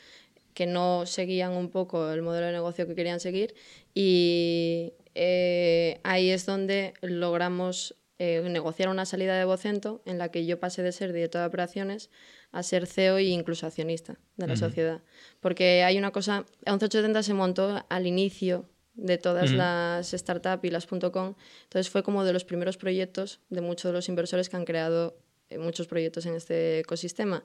[0.55, 3.55] que no seguían un poco el modelo de negocio que querían seguir
[3.95, 10.45] y eh, ahí es donde logramos eh, negociar una salida de Vocento en la que
[10.45, 12.11] yo pasé de ser director de operaciones
[12.53, 15.01] a ser CEO e incluso accionista de la sociedad.
[15.41, 20.87] Porque hay una cosa, 1180 se montó al inicio de todas las startups y las
[20.87, 24.67] .com, entonces fue como de los primeros proyectos de muchos de los inversores que han
[24.67, 25.17] creado
[25.49, 27.43] eh, muchos proyectos en este ecosistema.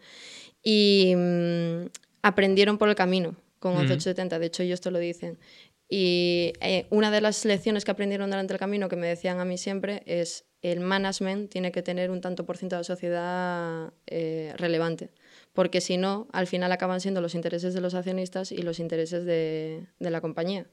[0.61, 1.85] Y mm,
[2.21, 5.39] aprendieron por el camino con 1170, de hecho ellos te lo dicen.
[5.87, 9.45] Y eh, una de las lecciones que aprendieron durante el camino que me decían a
[9.45, 13.93] mí siempre es el management tiene que tener un tanto por ciento de la sociedad
[14.07, 15.11] eh, relevante,
[15.53, 19.25] porque si no, al final acaban siendo los intereses de los accionistas y los intereses
[19.25, 20.65] de, la compañía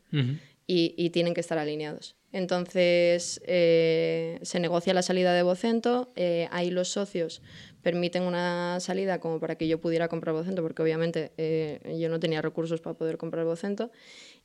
[0.66, 2.16] y, tienen que estar alineados.
[2.32, 7.42] Entonces, eh, se negocia la salida de Vocento, eh, ahí los socios
[7.82, 11.32] permiten una salida como para que yo pudiera comprar Vocento, porque obviamente
[11.98, 13.90] yo no tenía recursos para poder comprar Vocento,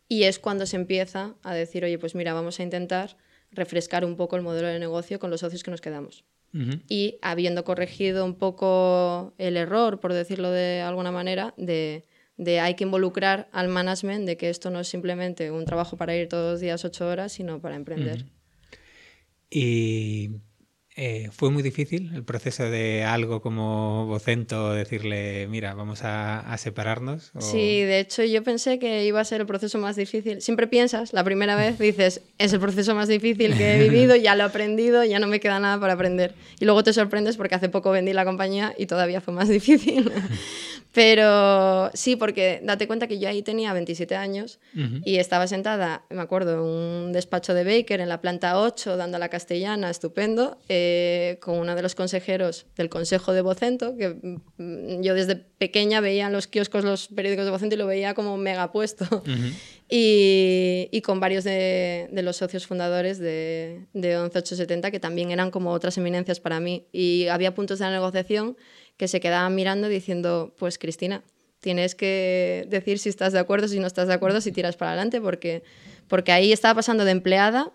[0.08, 3.18] y es cuando se empieza a decir, oye, pues mira, vamos a intentar
[3.52, 6.24] refrescar un poco el modelo de negocio con los socios que nos quedamos.
[6.90, 12.04] Y habiendo corregido un poco el error, por decirlo de alguna manera, de,
[12.60, 16.30] hay que involucrar al management de que esto no es simplemente un trabajo para ir
[16.30, 18.26] todos los días ocho horas, sino para emprender.
[19.52, 20.32] Y
[21.00, 27.32] eh, ¿Fue muy difícil el proceso de algo como Vocento decirle, mira, vamos a, separarnos?
[27.38, 30.42] Sí, de hecho yo pensé que iba a ser el proceso más difícil.
[30.42, 34.34] Siempre piensas, la primera vez dices, es el proceso más difícil que he vivido, ya
[34.34, 36.34] lo he aprendido, ya no me queda nada para aprender.
[36.60, 40.12] Y luego te sorprendes porque hace poco vendí la compañía y todavía fue más difícil.
[40.94, 44.58] Pero sí, porque date cuenta que yo ahí tenía 27 años
[45.06, 49.20] y estaba sentada, me acuerdo, en un despacho de Baker en la planta 8, dando
[49.20, 50.58] la castellana, estupendo.
[50.70, 54.10] Eh, eh, con uno de los consejeros del Consejo de Vocento, que
[54.58, 58.14] mm, yo desde pequeña veía en los kioscos los periódicos de Vocento y lo veía
[58.14, 59.06] como mega puesto.
[59.90, 65.52] y, y, con varios de, de, los socios fundadores de, de 11870, que también eran
[65.52, 66.88] como otras eminencias para mí.
[66.94, 68.56] Y había puntos de la negociación
[68.96, 71.24] que se quedaban mirando diciendo, pues Cristina,
[71.60, 74.92] tienes que decir si estás de acuerdo, si no estás de acuerdo, si tiras para
[74.92, 75.64] adelante, porque,
[76.08, 77.74] porque ahí estaba pasando de empleada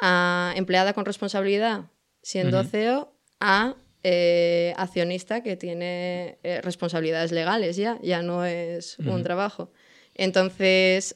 [0.00, 1.86] a empleada con responsabilidad,
[2.26, 9.22] siendo CEO, a eh, accionista que tiene eh, responsabilidades legales ya, ya no es un
[9.22, 9.70] trabajo.
[10.12, 11.14] Entonces,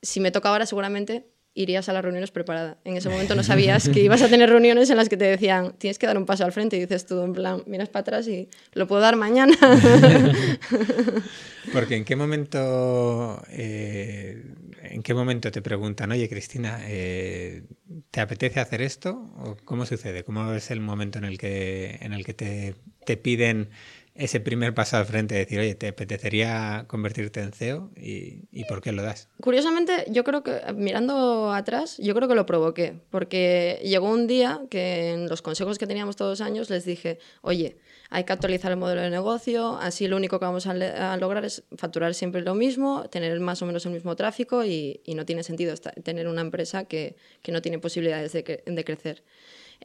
[0.00, 2.78] si me toca ahora, seguramente irías a las reuniones preparada.
[2.84, 5.74] En ese momento no sabías que ibas a tener reuniones en las que te decían,
[5.78, 8.28] tienes que dar un paso al frente y dices tú, en plan, miras para atrás
[8.28, 9.54] y lo puedo dar mañana.
[11.72, 14.42] Porque en qué momento, eh,
[14.82, 17.62] en qué momento te preguntan, oye Cristina, eh,
[18.10, 19.32] ¿te apetece hacer esto?
[19.38, 20.24] ¿O ¿Cómo sucede?
[20.24, 23.70] ¿Cómo es el momento en el que, en el que te, te piden
[24.14, 27.90] ese primer paso al frente, decir, oye, ¿te apetecería convertirte en CEO?
[27.96, 29.28] ¿Y, ¿Y, por qué lo das?
[29.40, 34.60] Curiosamente, yo creo que, mirando atrás, yo creo que lo provoqué, porque llegó un día
[34.68, 37.78] que en los consejos que teníamos todos los años les dije, oye,
[38.10, 41.62] hay que actualizar el modelo de negocio, así lo único que vamos a, lograr es
[41.78, 45.42] facturar siempre lo mismo, tener más o menos el mismo tráfico y, y no tiene
[45.42, 49.22] sentido tener una empresa que, que no tiene posibilidades de, de crecer.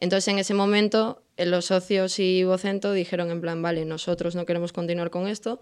[0.00, 4.46] Entonces, en ese momento, eh, los socios y Vocento dijeron en plan, vale, nosotros no
[4.46, 5.58] queremos continuar con esto.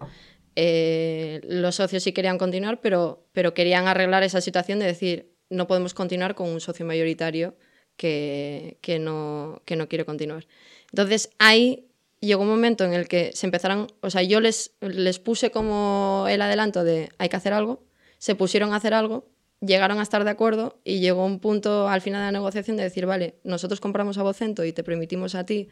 [0.55, 5.67] Eh, los socios sí querían continuar, pero, pero querían arreglar esa situación de decir, no
[5.67, 7.55] podemos continuar con un socio mayoritario
[7.95, 10.45] que, que, no, que no quiere continuar.
[10.91, 11.87] Entonces, ahí
[12.19, 16.25] llegó un momento en el que se empezaron, o sea, yo les, les puse como
[16.29, 17.83] el adelanto de hay que hacer algo,
[18.19, 19.29] se pusieron a hacer algo
[19.61, 22.83] llegaron a estar de acuerdo y llegó un punto al final de la negociación de
[22.83, 25.69] decir, vale, nosotros compramos a Vocento y te permitimos a ti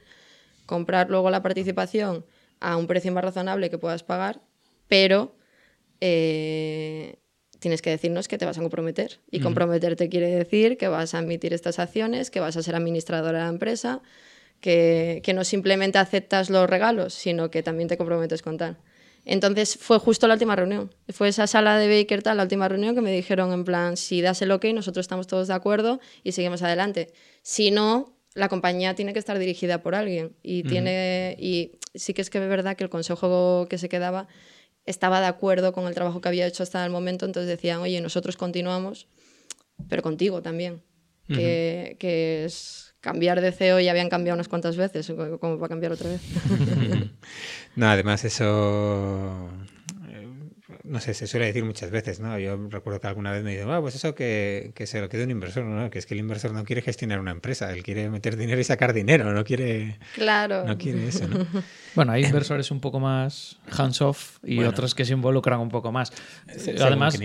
[0.65, 2.26] comprar luego la participación
[2.60, 4.41] a un precio más razonable que puedas pagar,
[4.88, 5.36] pero
[6.02, 7.19] eh,
[7.60, 9.19] tienes que decirnos que te vas a comprometer.
[9.30, 13.39] Y comprometerte quiere decir que vas a emitir estas acciones, que vas a ser administradora
[13.39, 14.02] de la empresa,
[14.62, 18.78] que, que no simplemente aceptas los regalos, sino que también te comprometes con tal.
[19.25, 20.93] Entonces fue justo la última reunión.
[21.09, 24.21] Fue esa sala de Baker tal, la última reunión que me dijeron en plan, si
[24.21, 27.11] das el ok, nosotros estamos todos de acuerdo y seguimos adelante.
[27.41, 32.21] Si no, la compañía tiene que estar dirigida por alguien y tiene y sí que
[32.21, 34.27] es que es verdad que el consejo que se quedaba
[34.85, 37.99] estaba de acuerdo con el trabajo que había hecho hasta el momento, entonces decían, oye,
[38.01, 39.07] nosotros continuamos,
[39.89, 40.83] pero contigo también,
[41.27, 45.91] que, que es cambiar de CEO ya habían cambiado unas cuantas veces, como para cambiar
[45.91, 46.21] otra vez.
[47.75, 49.49] no, además eso
[50.88, 52.38] no sé, se suele decir muchas veces, ¿no?
[52.38, 55.24] Yo recuerdo que alguna vez me dijo, ah, pues eso que, que, se lo quede
[55.24, 55.89] un inversor, ¿no?
[55.89, 58.63] Que es que el inversor no quiere gestionar una empresa, él quiere meter dinero y
[58.63, 59.98] sacar dinero, no quiere...
[60.13, 60.65] Claro.
[60.65, 61.45] No quiere eso, ¿no?
[61.95, 66.12] Bueno, hay inversores un poco más hands-off y otros que se involucran un poco más.
[66.82, 67.17] Además,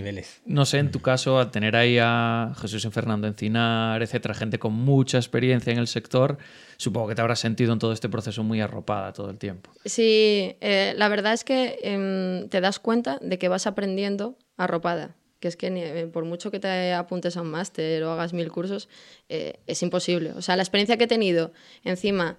[0.46, 4.60] no sé, en tu caso, al tener ahí a Jesús y Fernando Encinar, etcétera, gente
[4.60, 6.38] con mucha experiencia en el sector,
[6.76, 9.70] supongo que te habrás sentido en todo este proceso muy arropada todo el tiempo.
[9.84, 15.16] Sí, eh, la verdad es que eh, te das cuenta de que vas aprendiendo arropada.
[15.40, 18.50] Que es que eh, por mucho que te apuntes a un máster o hagas mil
[18.50, 18.88] cursos,
[19.28, 20.32] eh, es imposible.
[20.32, 22.38] O sea, la experiencia que he tenido encima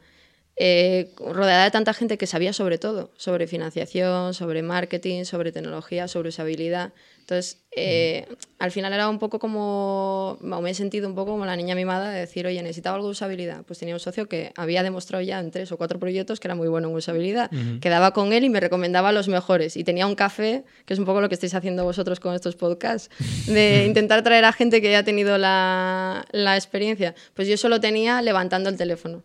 [0.58, 6.08] eh, rodeada de tanta gente que sabía sobre todo, sobre financiación, sobre marketing, sobre tecnología,
[6.08, 6.94] sobre usabilidad.
[7.22, 8.28] Entonces, eh,
[8.60, 12.12] al final era un poco como, me he sentido un poco como la niña mimada
[12.12, 13.64] de decir, oye, necesitaba algo de usabilidad.
[13.64, 16.56] Pues tenía un socio que había demostrado ya en tres o cuatro proyectos que era
[16.56, 17.50] muy bueno en usabilidad.
[17.80, 19.78] Quedaba con él y me recomendaba los mejores.
[19.78, 22.56] Y tenía un café, que es un poco lo que estáis haciendo vosotros con estos
[22.56, 23.10] podcasts,
[23.48, 27.16] de intentar traer a gente que ya ha tenido la, la experiencia.
[27.34, 29.22] Pues yo solo tenía levantando el teléfono.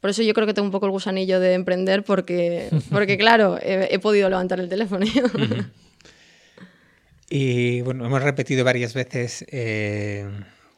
[0.00, 3.58] Por eso yo creo que tengo un poco el gusanillo de emprender, porque, porque claro,
[3.60, 5.04] he, podido levantar el teléfono.
[7.30, 10.26] Y bueno, hemos repetido varias veces eh,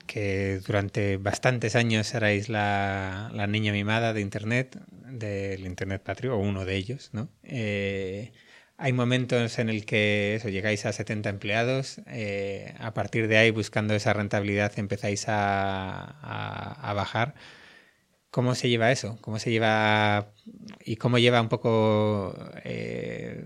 [0.07, 6.65] que durante bastantes años erais la, niña mimada de Internet, del Internet Patrio, o uno
[6.65, 7.29] de ellos, ¿no?
[7.45, 8.33] Eh,
[8.79, 13.95] hay momentos en el que llegáis a 70 empleados, eh, a partir de ahí, buscando
[13.95, 17.35] esa rentabilidad, empezáis a bajar.
[18.31, 19.19] ¿Cómo se lleva eso?
[19.23, 20.33] ¿Cómo se lleva
[20.85, 23.43] y cómo lleva un poco eh,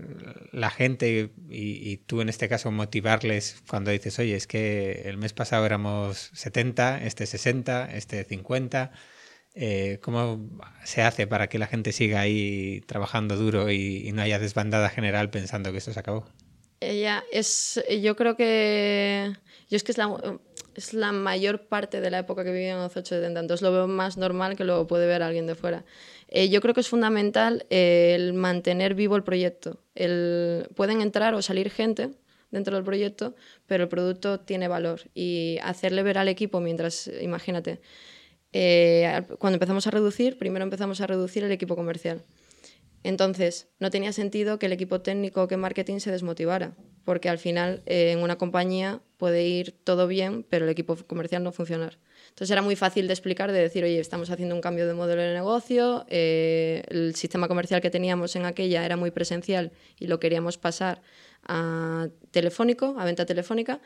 [0.51, 5.33] la gente y, tú en este caso motivarles cuando dices, oye, es que el mes
[5.33, 8.91] pasado éramos 70, este 60, este 50?
[9.55, 10.49] Eh, ¿Cómo
[10.83, 14.89] se hace para que la gente siga ahí trabajando duro y, y no haya desbandada
[14.89, 16.27] general pensando que esto se acabó?
[16.79, 19.33] Ella es, yo creo que,
[19.69, 20.07] yo es que es la,
[20.79, 24.17] es la mayor parte de la época que viví en 870, entonces lo veo más
[24.17, 25.85] normal que lo puede ver alguien de fuera.
[26.27, 29.79] Eh, yo creo que es fundamental el mantener vivo el proyecto.
[29.95, 32.11] El, pueden entrar o salir gente
[32.51, 33.35] dentro del proyecto,
[33.67, 37.81] pero el producto tiene valor y hacerle ver al equipo mientras, imagínate,
[38.53, 42.21] eh, cuando empezamos a reducir, primero empezamos a reducir el equipo comercial.
[43.05, 47.83] Entonces, no tenía sentido que el equipo técnico que marketing se desmotivara, porque al final
[47.85, 51.99] eh, en una compañía puede ir todo bien, pero el equipo comercial no funcionar.
[52.29, 55.21] Entonces era muy fácil de explicar, de decir, oye, estamos haciendo un cambio de modelo
[55.21, 60.19] de negocio, eh, el sistema comercial que teníamos en aquella era muy presencial y lo
[60.19, 61.03] queríamos pasar
[61.43, 63.81] a telefónico, a venta telefónica,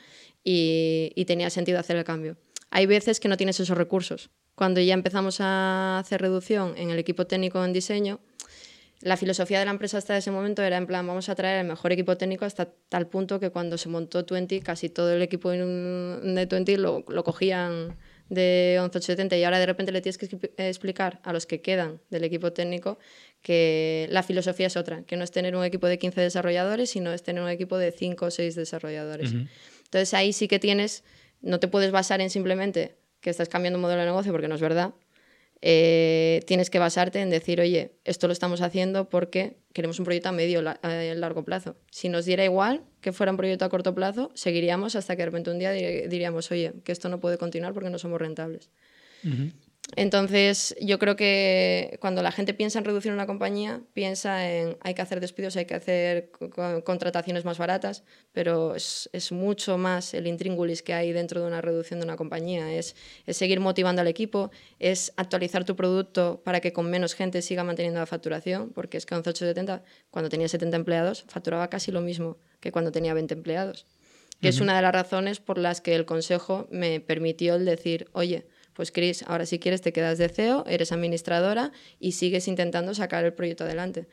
[0.45, 2.37] y, y tenía sentido hacer el cambio.
[2.71, 4.29] Hay veces que no tienes esos recursos.
[4.55, 8.21] Cuando ya empezamos a hacer reducción en el equipo técnico en diseño,
[9.01, 11.67] la filosofía de la empresa hasta ese momento era en plan, vamos a traer el
[11.67, 15.51] mejor equipo técnico hasta tal punto que cuando se montó Twenty, casi todo el equipo
[15.51, 17.97] de Twenty lo, lo cogían
[18.29, 20.27] de 1170 y ahora de repente le tienes que
[20.57, 22.99] explicar a los que quedan del equipo técnico
[23.41, 27.11] que la filosofía es otra, que no es tener un equipo de 15 desarrolladores, sino
[27.11, 29.33] es tener un equipo de 5 o 6 desarrolladores.
[29.33, 31.03] Entonces ahí sí que tienes,
[31.41, 34.55] no te puedes basar en simplemente que estás cambiando un modelo de negocio porque no
[34.55, 34.93] es verdad,
[35.61, 40.29] eh, tienes que basarte en decir, oye, esto lo estamos haciendo porque queremos un proyecto
[40.29, 41.75] a medio y eh, largo plazo.
[41.91, 45.25] Si nos diera igual que fuera un proyecto a corto plazo, seguiríamos hasta que de
[45.25, 48.69] repente un día diríamos, oye, que esto no puede continuar porque no somos rentables.
[49.95, 54.93] Entonces, yo creo que cuando la gente piensa en reducir una compañía, piensa en hay
[54.93, 56.31] que hacer despidos, hay que hacer
[56.83, 61.61] contrataciones más baratas, pero es, es mucho más el intríngulis que hay dentro de una
[61.61, 62.71] reducción de una compañía.
[62.71, 67.41] Es, es, seguir motivando al equipo, es actualizar tu producto para que con menos gente
[67.41, 72.01] siga manteniendo la facturación, porque es que 1170, cuando tenía 70 empleados, facturaba casi lo
[72.01, 73.87] mismo que cuando tenía 20 empleados.
[74.41, 78.07] Que es una de las razones por las que el consejo me permitió el decir,
[78.13, 78.47] oye,
[78.79, 83.25] pues Cris, ahora si quieres te quedas de CEO, eres administradora y sigues intentando sacar
[83.25, 84.07] el proyecto adelante.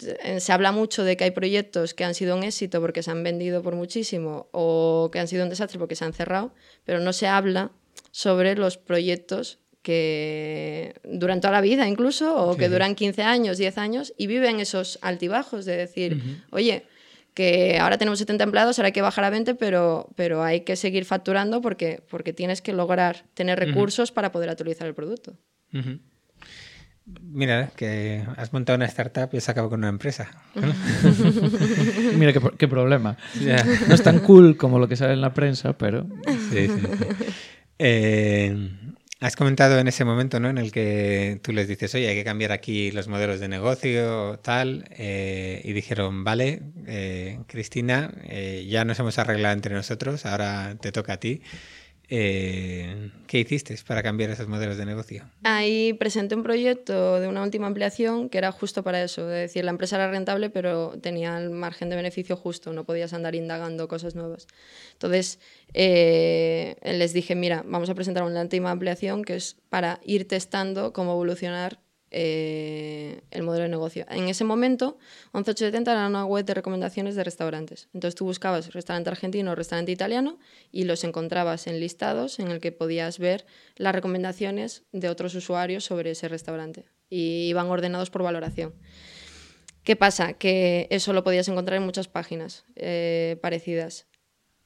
[0.00, 3.10] Eh, se habla mucho de que hay proyectos que han sido un éxito porque se
[3.10, 6.54] han vendido por muchísimo o que han sido un desastre porque se han cerrado,
[6.86, 7.70] pero no se habla
[8.10, 13.76] sobre los proyectos que duran toda la vida incluso o que duran 15 años, 10
[13.76, 16.18] años y viven esos altibajos de decir,
[16.50, 16.86] oye,
[17.38, 20.74] que ahora tenemos 70 empleados, ahora hay que bajar a 20, pero, pero hay que
[20.74, 25.36] seguir facturando porque, porque tienes que lograr tener recursos para poder actualizar el producto.
[27.22, 30.28] Mira, que has montado una startup y has acabado con una empresa.
[32.16, 33.16] Mira qué, problema.
[33.86, 36.08] No es tan cool como lo que sale en la prensa, pero...
[36.50, 36.82] Sí, sí.
[37.78, 38.68] Eh,
[39.20, 40.48] Has comentado en ese momento, ¿no?
[40.48, 44.38] En el que tú les dices, oye, hay que cambiar aquí los modelos de negocio,
[44.44, 50.76] tal, eh, y dijeron, vale, eh, Cristina, eh, ya nos hemos arreglado entre nosotros, ahora
[50.80, 51.42] te toca a ti.
[52.10, 55.24] Eh, ¿Qué hiciste para cambiar esos modelos de negocio?
[55.42, 59.64] Ahí presenté un proyecto de una última ampliación que era justo para eso, es decir,
[59.64, 63.88] la empresa era rentable pero tenía el margen de beneficio justo, no podías andar indagando
[63.88, 64.46] cosas nuevas.
[64.92, 65.38] Entonces
[65.74, 70.94] eh, les dije, mira, vamos a presentar una última ampliación que es para ir testando
[70.94, 71.78] cómo evolucionar
[72.10, 74.06] eh, el modelo de negocio.
[74.08, 74.98] En ese momento,
[75.32, 77.88] 11870 era una web de recomendaciones de restaurantes.
[77.94, 80.38] Entonces tú buscabas restaurante argentino o restaurante italiano
[80.72, 83.46] y los encontrabas en listados en el que podías ver
[83.76, 88.74] las recomendaciones de otros usuarios sobre ese restaurante y iban ordenados por valoración.
[89.82, 90.34] ¿Qué pasa?
[90.34, 94.06] Que eso lo podías encontrar en muchas páginas eh, parecidas.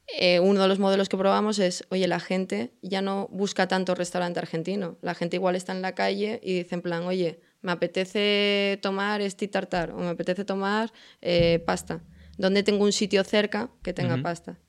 [0.07, 3.95] Eh, uno de los modelos que probamos es, oye, la gente ya no busca tanto
[3.95, 4.97] restaurante argentino.
[5.01, 9.21] La gente igual está en la calle y dice en plan, oye, me apetece tomar
[9.21, 10.91] este tartar o me apetece tomar
[11.21, 12.03] eh, pasta.
[12.37, 14.59] ¿Dónde tengo un sitio cerca que tenga pasta?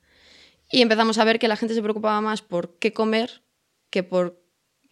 [0.70, 3.43] Y empezamos a ver que la gente se preocupaba más por qué comer
[3.91, 4.43] que por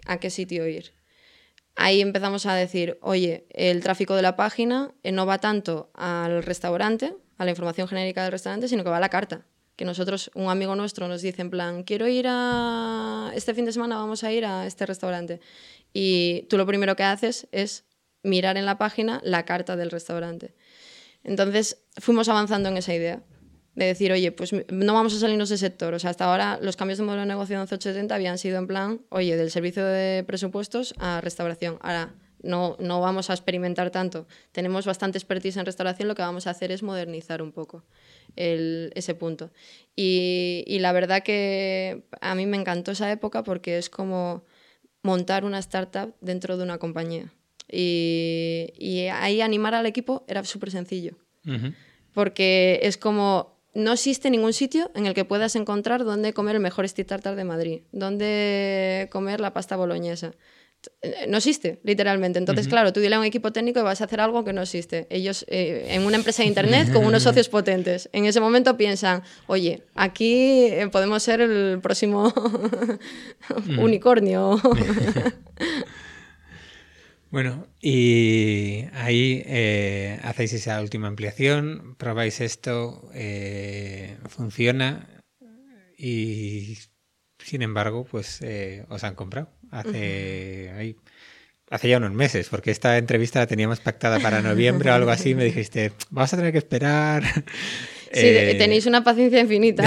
[0.07, 0.95] a qué sitio ir.
[1.77, 6.43] Ahí empezamos a decir, oye, el tráfico de la página eh, no va tanto al
[6.43, 10.31] restaurante, a la información genérica del restaurante, sino que va a la carta que nosotros,
[10.35, 14.23] un amigo nuestro nos dice en plan, quiero ir a, este fin de semana vamos
[14.25, 15.41] a ir a este restaurante.
[15.93, 17.85] Y tú lo primero que haces es
[18.23, 20.55] mirar en la página la carta del restaurante.
[21.25, 23.23] Entonces fuimos avanzando en esa idea
[23.75, 25.95] de decir, oye, pues no vamos a salirnos de sector.
[25.95, 28.67] O sea, hasta ahora los cambios de modelo de negocio de 1180 habían sido en
[28.67, 31.79] plan, oye, del servicio de presupuestos a restauración.
[31.81, 34.27] Ahora, no, no vamos a experimentar tanto.
[34.51, 37.85] Tenemos bastante expertise en restauración, lo que vamos a hacer es modernizar un poco
[38.37, 39.51] ese punto.
[39.95, 44.45] Y, y, la verdad que a mí me encantó esa época porque es como
[45.03, 47.33] montar una startup dentro de una compañía.
[47.71, 51.17] Y, y ahí animar al equipo era súper sencillo.
[52.13, 56.63] Porque es como no existe ningún sitio en el que puedas encontrar dónde comer el
[56.63, 60.33] mejor street tartar de Madrid, dónde comer la pasta boloñesa.
[61.03, 62.39] Eh, no existe, literalmente.
[62.39, 64.63] Entonces, claro, tú dile a un equipo técnico y vas a hacer algo que no
[64.63, 65.07] existe.
[65.11, 69.23] Ellos, eh, en una empresa de Internet, con unos socios potentes, en ese momento piensan,
[69.47, 72.33] oye, aquí eh, podemos ser el próximo
[73.79, 74.61] unicornio.
[77.31, 79.43] bueno, y ahí
[80.23, 83.11] hacéis esa última ampliación, probáis esto,
[84.29, 85.09] funciona
[85.97, 86.79] y
[87.39, 88.41] sin embargo, pues
[88.89, 90.97] os han comprado hace,
[91.71, 95.35] hace ya unos meses, porque esta entrevista la teníamos pactada para noviembre o algo así,
[95.35, 97.25] me dijiste, vas a tener que esperar.
[98.15, 99.85] Sí, eh, tenéis una paciencia infinita.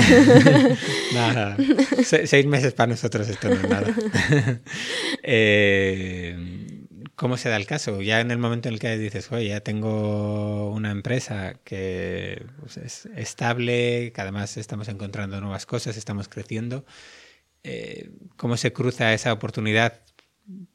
[1.14, 1.56] nada,
[2.04, 3.96] seis meses para nosotros esto no es nada.
[5.22, 6.36] Eh,
[7.16, 8.02] ¿Cómo se da el caso?
[8.02, 12.78] Ya en el momento en el que dices, oye, ya tengo una empresa que pues,
[12.78, 16.84] es estable, que además estamos encontrando nuevas cosas, estamos creciendo.
[17.68, 20.02] Eh, cómo se cruza esa oportunidad,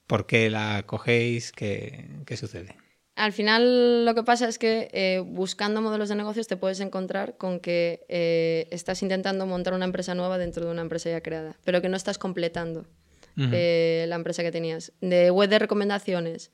[0.09, 2.75] por qué la cogéis, qué, sucede.
[3.15, 7.37] Al final lo que pasa es que eh, buscando modelos de negocios te puedes encontrar
[7.37, 11.57] con que eh, estás intentando montar una empresa nueva dentro de una empresa ya creada,
[11.65, 12.87] pero que no estás completando
[13.37, 14.93] la empresa que tenías.
[15.01, 16.51] De web de recomendaciones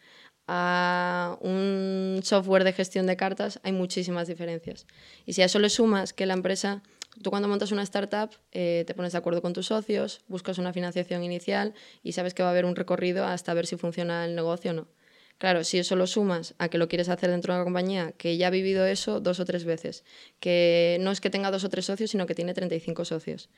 [0.47, 4.87] a un software de gestión de cartas hay muchísimas diferencias.
[5.24, 6.82] Y si a eso le sumas que la empresa
[7.23, 10.73] Tú cuando montas una startup eh, te pones de acuerdo con tus socios, buscas una
[10.73, 14.35] financiación inicial y sabes que va a haber un recorrido hasta ver si funciona el
[14.35, 14.89] negocio o no.
[15.39, 18.39] Claro, si eso lo sumas a que lo quieres hacer dentro de una compañía que
[18.39, 20.03] ya ha vivido eso dos o tres veces,
[20.41, 23.51] que no es que tenga dos o tres socios, sino que tiene 35 socios,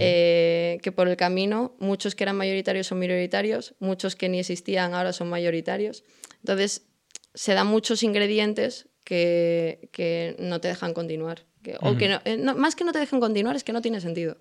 [0.00, 4.94] eh, que por el camino muchos que eran mayoritarios son minoritarios, muchos que ni existían
[4.94, 6.02] ahora son mayoritarios.
[6.38, 6.86] Entonces,
[7.34, 11.44] se dan muchos ingredientes que, que no te dejan continuar
[11.80, 14.38] o que eh, no, más que no te dejen continuar, es que no tiene sentido.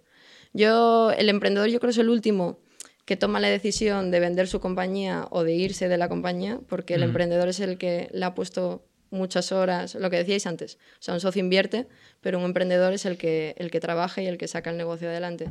[0.53, 2.59] Yo, el emprendedor, yo creo es el último
[3.05, 6.95] que toma la decisión de vender su compañía o de irse de la compañía, porque
[6.95, 10.78] el emprendedor es el que le ha puesto muchas horas, lo que decíais antes.
[10.99, 11.88] O sea, un socio invierte,
[12.21, 15.07] pero un emprendedor es el que, el que trabaja y el que saca el negocio
[15.07, 15.49] adelante.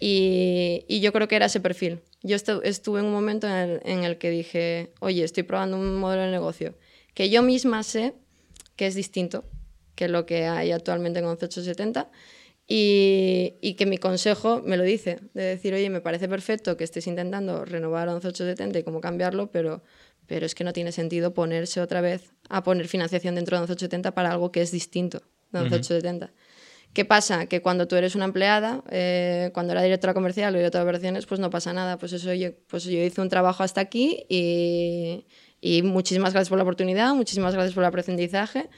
[0.00, 2.00] Y, y yo creo que era ese perfil.
[2.22, 5.96] Yo estuve en un momento en el, en el, que dije, oye, estoy probando un
[5.96, 6.74] modelo de negocio
[7.16, 8.12] que yo misma sé
[8.76, 9.44] que es distinto,
[9.96, 12.08] que es lo que hay actualmente con 11870.
[12.68, 16.82] Y, y, que mi consejo me lo dice, de decir, oye, me parece perfecto que
[16.82, 19.84] estés intentando renovar 11870 y cómo cambiarlo, pero,
[20.26, 24.14] pero es que no tiene sentido ponerse otra vez a poner financiación dentro de 11870
[24.14, 25.22] para algo que es distinto
[25.52, 26.32] de 11870.
[26.92, 27.46] ¿Qué pasa?
[27.46, 31.26] Que cuando tú eres una empleada, eh, cuando era directora comercial o directora de operaciones,
[31.26, 31.98] pues no pasa nada.
[31.98, 35.26] Pues eso yo, pues yo hice un trabajo hasta aquí y,
[35.60, 38.70] y muchísimas gracias por la oportunidad, muchísimas gracias por el aprendizaje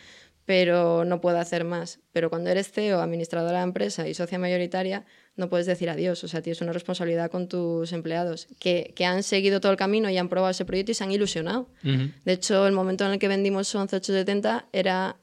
[0.49, 2.01] pero no puedo hacer más.
[2.11, 5.05] Pero cuando eres CEO, administradora de la empresa y socia mayoritaria,
[5.37, 6.25] no puedes decir adiós.
[6.25, 10.09] O sea, tienes una responsabilidad con tus empleados que, que han seguido todo el camino
[10.09, 11.69] y han probado ese proyecto y se han ilusionado.
[11.83, 15.19] De hecho, el momento en el que vendimos 11870 era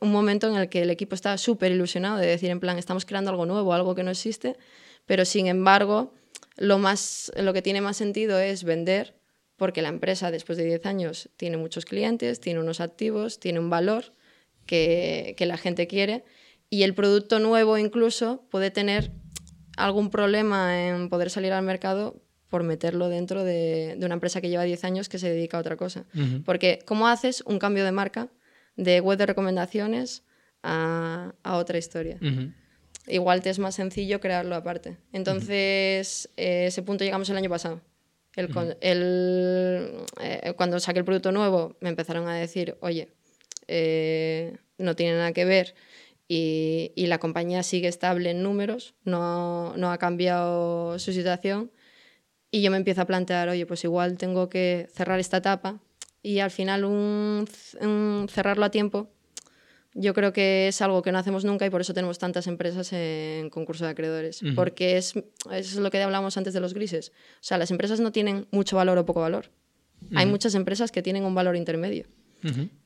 [0.00, 3.04] un momento en el que el equipo estaba súper ilusionado de decir, en plan, estamos
[3.04, 4.56] creando algo nuevo, algo que no existe,
[5.04, 6.14] pero sin embargo,
[6.56, 9.14] lo, más, lo que tiene más sentido es vender
[9.56, 13.68] porque la empresa después de 10 años tiene muchos clientes, tiene unos activos, tiene un
[13.68, 14.14] valor
[14.66, 16.24] que, la gente quiere
[16.70, 19.12] y el producto nuevo incluso puede tener
[19.76, 24.62] algún problema en poder salir al mercado por meterlo dentro de, una empresa que lleva
[24.62, 26.04] 10 años que se dedica a otra cosa.
[26.44, 28.28] Porque ¿cómo haces un cambio de marca
[28.76, 30.22] de web de recomendaciones
[30.62, 32.18] a, otra historia?
[33.06, 34.96] Igual te es más sencillo crearlo aparte.
[35.12, 37.82] Entonces, eh, ese punto llegamos el año pasado.
[38.36, 43.12] El, eh, cuando saqué el producto nuevo, me empezaron a decir, oye,
[43.68, 45.74] eh, no tiene nada que ver
[46.28, 51.70] y, la compañía sigue estable en números, no, no ha cambiado su situación
[52.50, 55.80] y yo me empiezo a plantear, oye, pues igual tengo que cerrar esta etapa
[56.22, 57.46] y al final un,
[58.28, 59.10] cerrarlo a tiempo
[59.96, 62.92] yo creo que es algo que no hacemos nunca y por eso tenemos tantas empresas
[62.92, 64.40] en concurso de acreedores.
[64.56, 65.14] Porque es,
[65.52, 67.12] es lo que hablamos antes de los grises.
[67.36, 69.52] O sea, las empresas no tienen mucho valor o poco valor.
[70.16, 72.06] Hay muchas empresas que tienen un valor intermedio.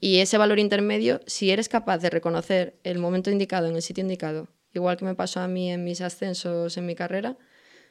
[0.01, 4.03] Y ese valor intermedio, si eres capaz de reconocer el momento indicado en el sitio
[4.03, 7.37] indicado, igual que me pasó a mí en mis ascensos en mi carrera,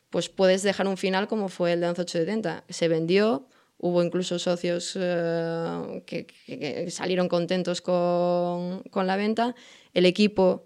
[0.09, 2.63] pues puedes dejar un final como fue el de 11870.
[2.69, 9.55] Se vendió, hubo incluso socios eh, que, salieron contentos con, la venta,
[9.93, 10.65] el equipo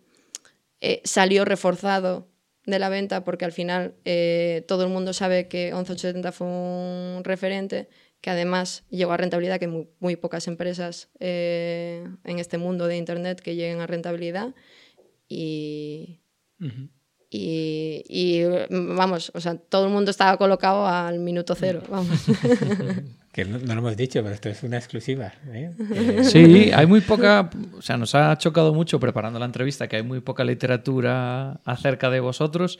[0.80, 2.28] eh, salió reforzado
[2.66, 7.24] de la venta porque al final eh, todo el mundo sabe que 11870 fue un
[7.24, 7.90] referente
[8.22, 12.98] que además llegó a rentabilidad, que muy, muy pocas empresas eh, en este mundo de
[12.98, 14.54] Internet que lleguen a rentabilidad.
[15.28, 16.20] y,
[17.30, 22.26] y, y, vamos, o sea, todo el mundo estaba colocado al minuto cero, vamos.
[23.32, 25.32] Que no, lo hemos dicho, pero esto es una exclusiva.
[25.54, 25.72] ¿eh?
[26.24, 30.04] Sí, hay muy poca, o sea, nos ha chocado mucho preparando la entrevista que hay
[30.04, 32.78] muy poca literatura acerca de vosotros.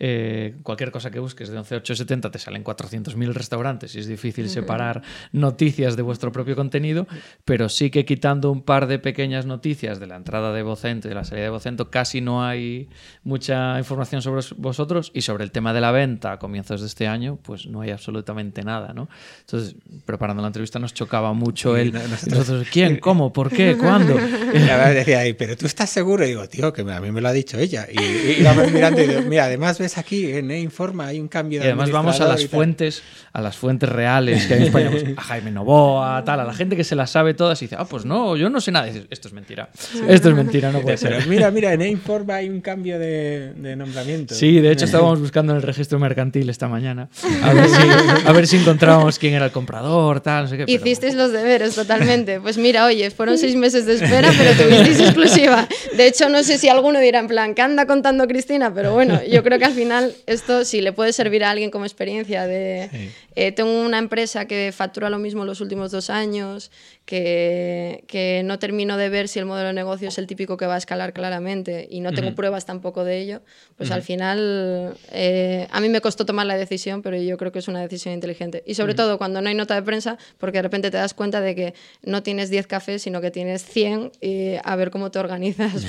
[0.00, 5.02] Eh, cualquier cosa que busques de 11870 te salen 400.000 restaurantes y es difícil separar
[5.30, 7.06] noticias de vuestro propio contenido,
[7.44, 11.10] pero sí que quitando un par de pequeñas noticias de la entrada de Vocento y
[11.10, 12.88] de la salida de Vocento, casi no hay
[13.22, 17.06] mucha información sobre vosotros y sobre el tema de la venta a comienzos de este
[17.06, 19.08] año, pues no hay absolutamente nada, ¿no?
[19.42, 22.66] Entonces, preparando la entrevista nos chocaba mucho el nosotros...
[22.70, 22.98] ¿quién?
[22.98, 23.32] ¿Cómo?
[23.32, 23.76] ¿Por qué?
[23.76, 24.18] ¿Cuándo?
[24.52, 26.24] Y decía, pero tú estás seguro?
[26.24, 27.86] Y digo, tío, que a mí me lo ha dicho ella.
[27.90, 31.60] Y, y vamos mirando y digo, mira, además ves aquí en Informa hay un cambio
[31.60, 34.90] de Y además vamos a las fuentes, a las fuentes reales que hay en España,
[34.90, 37.76] pues, a Jaime Novoa, tal, a la gente que se las sabe todas y dice,
[37.78, 38.88] ah, pues no, yo no sé nada.
[38.88, 39.70] esto es mentira.
[40.06, 41.26] Esto es mentira, no puede ser.
[41.26, 44.34] mira, mira, en Informa hay un cambio de, nombramiento.
[44.34, 47.08] Sí, de hecho estábamos buscando en el registro mercantil esta mañana
[47.42, 49.81] a ver si, a ver si encontrábamos quién era el comprador
[50.22, 50.64] tal, no sé qué.
[50.66, 52.40] Hicisteis los deberes totalmente.
[52.40, 55.68] Pues mira, oye, fueron seis meses de espera, pero tuvisteis exclusiva.
[55.96, 58.72] De hecho, no sé si alguno dirá en plan, ¿qué anda contando Cristina?
[58.74, 61.84] Pero bueno, yo creo que al final esto sí le puede servir a alguien como
[61.84, 63.12] experiencia de...
[63.34, 66.70] Eh, tengo una empresa que factura lo mismo los últimos dos años,
[67.06, 70.66] que, que, no termino de ver si el modelo de negocio es el típico que
[70.66, 73.40] va a escalar claramente y no tengo pruebas tampoco de ello,
[73.76, 77.60] pues al final eh, a mí me costó tomar la decisión, pero yo creo que
[77.60, 78.62] es una decisión inteligente.
[78.66, 81.40] Y sobre todo cuando no hay nota de prensa, porque de repente te das cuenta
[81.40, 85.18] de que no tienes 10 cafés, sino que tienes 100 y a ver cómo te
[85.18, 85.84] organizas.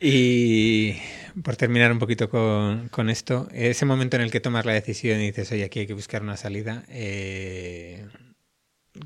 [0.00, 0.96] y
[1.42, 5.20] por terminar un poquito con, con, esto, ese momento en el que tomas la decisión
[5.20, 8.04] y dices, oye, aquí hay que buscar una salida, eh,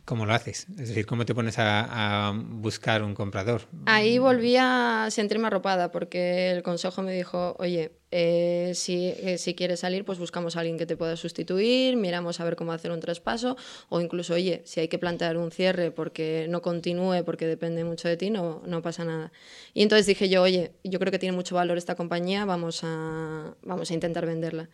[0.05, 0.66] ¿Cómo lo haces?
[0.78, 3.62] Es decir, ¿cómo te pones a, buscar un comprador?
[3.86, 9.55] Ahí volví a sentirme arropada porque el consejo me dijo, oye, eh, si, eh, si,
[9.55, 12.90] quieres salir, pues buscamos a alguien que te pueda sustituir, miramos a ver cómo hacer
[12.90, 13.57] un traspaso
[13.88, 18.09] o incluso, oye, si hay que plantear un cierre porque no continúe, porque depende mucho
[18.09, 19.32] de ti, no, no pasa nada.
[19.72, 23.55] Y entonces dije yo, oye, yo creo que tiene mucho valor esta compañía, vamos a,
[23.62, 24.68] vamos a intentar venderla.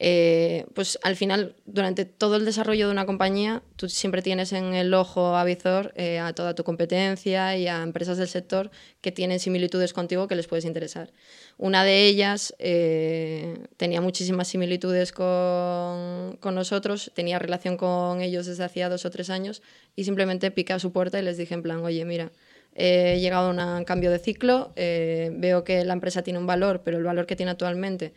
[0.00, 4.74] Eh, pues al final, durante todo el desarrollo de una compañía, tú siempre tienes en
[4.74, 8.70] el ojo avizor eh, a toda tu competencia y a empresas del sector
[9.00, 11.12] que tienen similitudes contigo que les puedes interesar.
[11.58, 18.64] Una de ellas eh, tenía muchísimas similitudes con, con, nosotros, tenía relación con ellos desde
[18.64, 19.62] hacía dos o tres años
[19.94, 22.32] y simplemente piqué a su puerta y les dije en plan, oye, mira,
[22.74, 26.98] he llegado a un cambio de ciclo, veo que la empresa tiene un valor, pero
[26.98, 28.12] el valor que tiene actualmente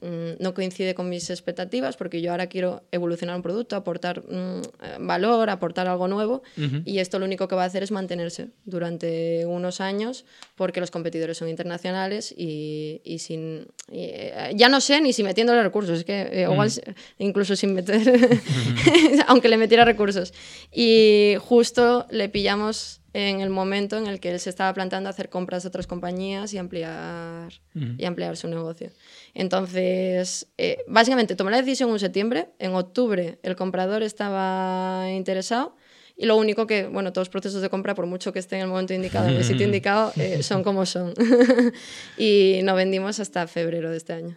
[0.00, 5.50] no coincide con mis expectativas porque yo ahora quiero evolucionar un producto, aportar mm, valor,
[5.50, 6.42] aportar algo nuevo
[6.84, 10.24] y esto lo único que va a hacer es mantenerse durante unos años
[10.54, 13.66] porque los competidores son internacionales y, sin...
[13.90, 16.70] Eh, ya no sé ni si metiéndole recursos, es que eh, igual
[17.18, 18.00] incluso sin meter,
[19.26, 20.32] aunque le metiera recursos.
[20.72, 25.28] Y justo le pillamos en el momento en el que él se estaba planteando hacer
[25.28, 28.90] compras de otras compañías y ampliar, y ampliar su negocio.
[29.34, 35.76] Entonces, eh, básicamente tomé la decisión en septiembre, en octubre el comprador estaba interesado
[36.16, 38.64] y lo único que, bueno, todos los procesos de compra, por mucho que estén en
[38.64, 41.14] el momento indicado, en el sitio indicado, eh, son como son.
[42.18, 44.36] y no vendimos hasta febrero de este año.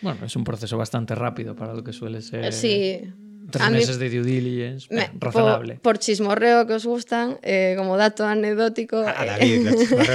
[0.00, 2.54] Bueno, es un proceso bastante rápido para lo que suele ser.
[2.54, 3.02] Sí,
[3.50, 4.88] Tres meses de due diligence,
[5.18, 5.78] razonable.
[5.80, 8.98] Por, chismorreo que os gustan, eh, como dato anecdótico.
[8.98, 9.68] A, David,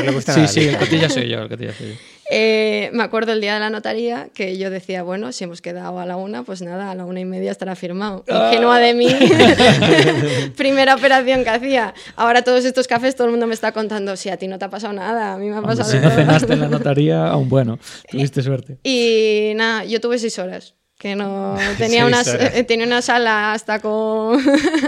[0.05, 1.95] le gusta Sí, sí, el cotilla soy yo, el cotilla soy yo.
[2.31, 5.99] Eh, me acuerdo el día de la notaría que yo decía, bueno, si hemos quedado
[5.99, 8.23] a la una, pues nada, a la una y media estará firmado.
[8.27, 9.07] Ingenua de mí,
[10.57, 11.93] primera operación que hacía.
[12.15, 14.65] Ahora todos estos cafés, todo el mundo me está contando, si a ti no te
[14.65, 17.49] ha pasado nada, a mí me ha pasado Si no cenaste en la notaría, aún
[17.49, 17.77] bueno,
[18.09, 18.79] tuviste suerte.
[18.83, 23.79] Y nada, yo tuve seis horas que no tenía una, eh, tenía una sala hasta
[23.79, 24.39] con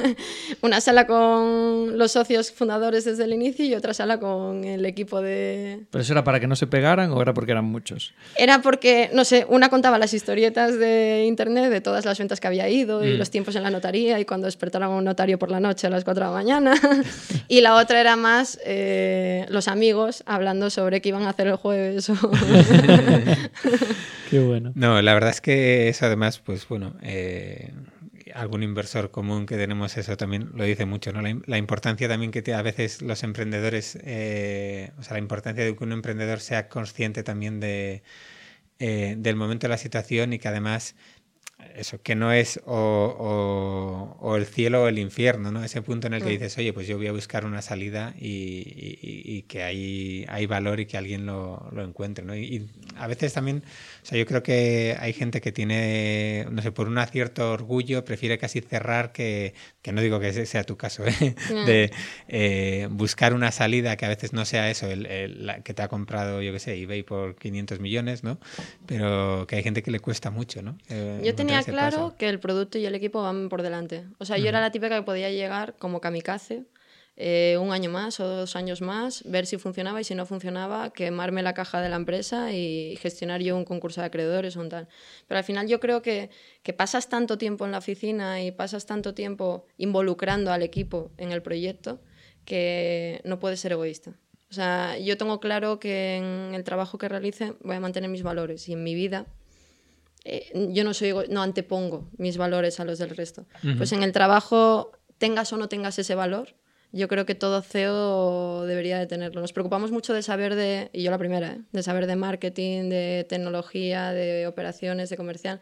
[0.61, 5.22] una sala con los socios fundadores desde el inicio y otra sala con el equipo
[5.22, 8.61] de pero eso era para que no se pegaran o era porque eran muchos era
[8.61, 12.70] porque no sé una contaba las historietas de internet de todas las ventas que había
[12.70, 13.18] ido y mm.
[13.18, 15.89] los tiempos en la notaría y cuando despertaron a un notario por la noche a
[15.89, 16.76] las 4 de la mañana.
[17.47, 21.57] Y la otra era más eh, los amigos hablando sobre qué iban a hacer el
[21.57, 22.09] jueves
[24.30, 24.72] qué bueno.
[24.76, 27.74] No la verdad es que eso además, pues bueno, eh,
[28.34, 31.22] algún inversor común que tenemos eso también lo dice mucho, ¿no?
[31.22, 35.84] La, importancia también que a veces los emprendedores, eh, o sea, la importancia de que
[35.84, 38.03] un emprendedor sea consciente también de,
[38.80, 40.95] eh, del momento de la situación y que además
[41.76, 45.64] eso, que no es o, el cielo o el infierno, ¿no?
[45.64, 46.32] Ese punto en el que mm.
[46.32, 50.86] dices, oye, pues yo voy a buscar una salida y, que hay, hay valor y
[50.86, 52.36] que alguien lo, lo encuentre, ¿no?
[52.36, 53.64] Y, a veces también,
[54.06, 58.06] o sea, yo creo que hay gente que tiene, no sé, por un cierto orgullo,
[58.06, 61.34] prefiere casi cerrar que, que no digo que ese sea tu caso, ¿eh?
[61.66, 61.91] De
[62.28, 65.88] eh, buscar una salida que a veces no sea eso, el, el, que te ha
[65.88, 68.38] comprado, yo qué sé, eBay por 500 millones, ¿no?
[68.86, 70.78] Pero que hay gente que le cuesta mucho, ¿no?
[70.88, 74.03] Eh, yo tenía claro que el producto y el equipo van por delante.
[74.20, 76.66] O sea, yo era la típica que podía llegar como kamikaze.
[77.18, 80.91] Eh, un año más o dos años más, ver si funcionaba y si no funcionaba,
[80.91, 84.70] quemarme la caja de la empresa y gestionar yo un concurso de acreedores o un
[84.70, 84.89] tal.
[85.28, 86.30] Pero al final yo creo que,
[86.61, 91.32] que pasas tanto tiempo en la oficina y pasas tanto tiempo involucrando al equipo en
[91.32, 92.01] el proyecto
[92.43, 94.11] que no puedes ser egoísta.
[94.49, 98.24] O sea, yo tengo claro que en el trabajo que realice voy a mantener mis
[98.24, 99.26] valores y en mi vida
[100.26, 103.45] eh, yo no soy no antepongo mis valores a los del resto.
[103.78, 106.55] Pues en el trabajo, tengas o no tengas ese valor,
[106.96, 109.41] yo creo que todo CEO debería de tenerlo.
[109.41, 111.62] Nos preocupamos mucho de saber de, y yo la primera, ¿eh?
[111.74, 115.60] de saber de marketing, de tecnología, de operaciones, de comercial,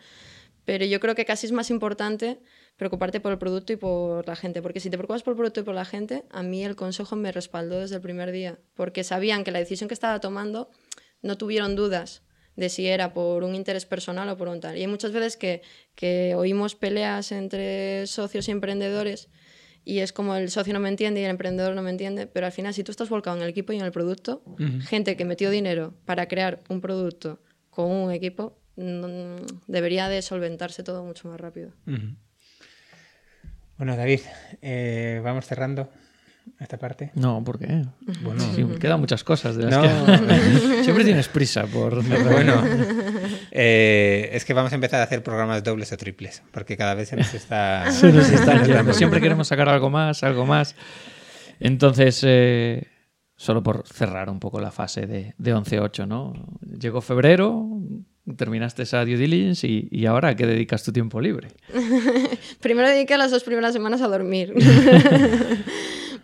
[0.64, 2.40] pero yo creo que casi es más importante
[2.78, 5.62] preocuparte por el producto y por la gente, porque si te preocupas por el producto
[5.62, 9.04] y por la gente, a mí el consejo me respaldó desde el primer día, porque
[9.04, 10.70] sabían que la decisión que estaba tomando
[11.24, 12.22] no tuvieron dudas
[12.56, 14.78] de si era por un interés personal o por un tal.
[14.78, 15.64] Y hay muchas veces que,
[15.96, 19.30] que oímos peleas entre socios y emprendedores
[19.86, 22.46] y es como el socio no me entiende y el emprendedor no me entiende, pero
[22.46, 24.44] al final si tú estás volcado en el equipo y en el producto,
[24.82, 28.58] gente que metió dinero para crear un producto con un equipo,
[29.68, 31.72] debería de solventarse todo mucho más rápido.
[33.78, 34.22] Bueno, David,
[34.62, 35.90] eh, vamos cerrando
[36.60, 37.12] esta parte?
[37.16, 37.86] No, ¿por qué?
[38.22, 38.44] Bueno,
[38.80, 40.84] quedan muchas cosas de las que...
[40.84, 42.04] Siempre tienes prisa por...
[42.24, 42.64] Bueno,
[43.52, 47.10] eh, es que vamos a empezar a hacer programas dobles o triples, porque cada vez
[47.10, 47.91] se nos está...
[48.94, 50.76] Siempre queremos sacar algo más, algo más.
[51.60, 52.88] Entonces, eh,
[53.36, 56.34] solo por cerrar un poco la fase de, de 11-8, ¿no?
[56.62, 57.68] Llegó febrero,
[58.38, 61.50] terminaste esa due diligence y, y, ahora ¿a qué dedicas tu tiempo libre?
[62.62, 64.54] Primero dediqué las dos primeras semanas a dormir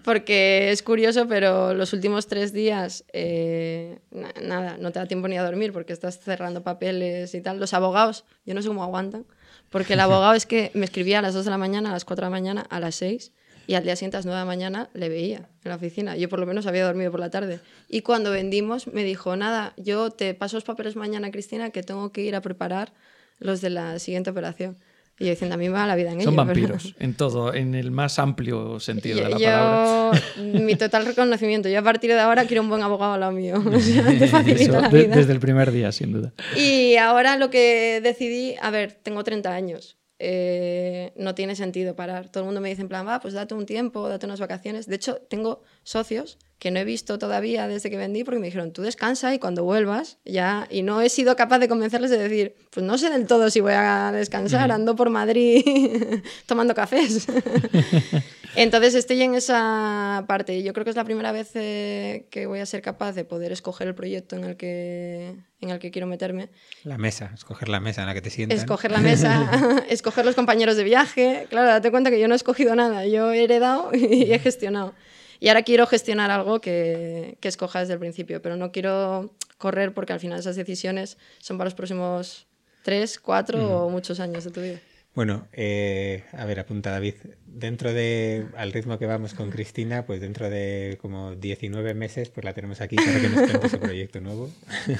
[0.03, 3.99] porque es curioso, pero los últimos tres días, eh,
[4.41, 7.59] nada, no te da tiempo ni a dormir porque estás cerrando papeles y tal.
[7.59, 9.25] Los abogados, yo no sé cómo aguantan,
[9.69, 12.05] porque el abogado es que me escribía a las 2 de la mañana, a las
[12.05, 13.31] 4 de la mañana, a las 6
[13.67, 16.15] y al día siguiente a las 9 de la mañana le veía en la oficina.
[16.17, 17.59] Yo por lo menos había dormido por la tarde.
[17.87, 22.11] Y cuando vendimos me dijo, nada, yo te paso los papeles mañana, Cristina, que tengo
[22.11, 22.93] que ir a preparar
[23.37, 24.79] los de la siguiente operación.
[25.19, 27.75] Y yo diciendo, a mí me va la vida en Son vampiros, en todo, en
[27.75, 30.21] el más amplio sentido de la yo, palabra.
[30.63, 31.67] Mi total reconocimiento.
[31.67, 33.61] Yo a partir de ahora quiero un buen abogado al lado mío.
[33.79, 35.15] O sea, te facilita la vida.
[35.15, 36.33] Desde el primer día, sin duda.
[36.55, 39.98] Y ahora lo que decidí, a ver, tengo 30 años.
[40.21, 42.29] Eh, no tiene sentido parar.
[42.29, 44.85] Todo el mundo me dice en plan, va, pues date un tiempo, date unas vacaciones.
[44.85, 48.73] De hecho, tengo socios que no he visto todavía desde que vendí porque me dijeron,
[48.73, 50.67] tú descansa y cuando vuelvas ya...
[50.69, 53.61] Y no he sido capaz de convencerles de decir, pues no sé del todo si
[53.61, 55.63] voy a descansar, ando por Madrid
[56.45, 57.25] tomando cafés.
[58.55, 62.45] Entonces estoy en esa parte y yo creo que es la primera vez eh, que
[62.45, 65.91] voy a ser capaz de poder escoger el proyecto en el que, en el que
[65.91, 66.49] quiero meterme.
[66.83, 68.59] La mesa, escoger la mesa en la que te sientas.
[68.59, 69.49] Escoger la mesa,
[69.89, 71.47] escoger los compañeros de viaje.
[71.49, 74.93] Claro, date cuenta que yo no he escogido nada, yo he heredado y he gestionado.
[75.39, 79.93] Y ahora quiero gestionar algo que, que escoja desde el principio, pero no quiero correr
[79.93, 82.47] porque al final esas decisiones son para los próximos
[82.83, 84.79] tres, cuatro o muchos años de tu vida.
[85.19, 87.15] Bueno, eh, a ver, apunta David.
[87.45, 92.45] Dentro de, al ritmo que vamos con Cristina, pues dentro de como 19 meses, pues
[92.45, 94.49] la tenemos aquí para que nos cuente su proyecto nuevo.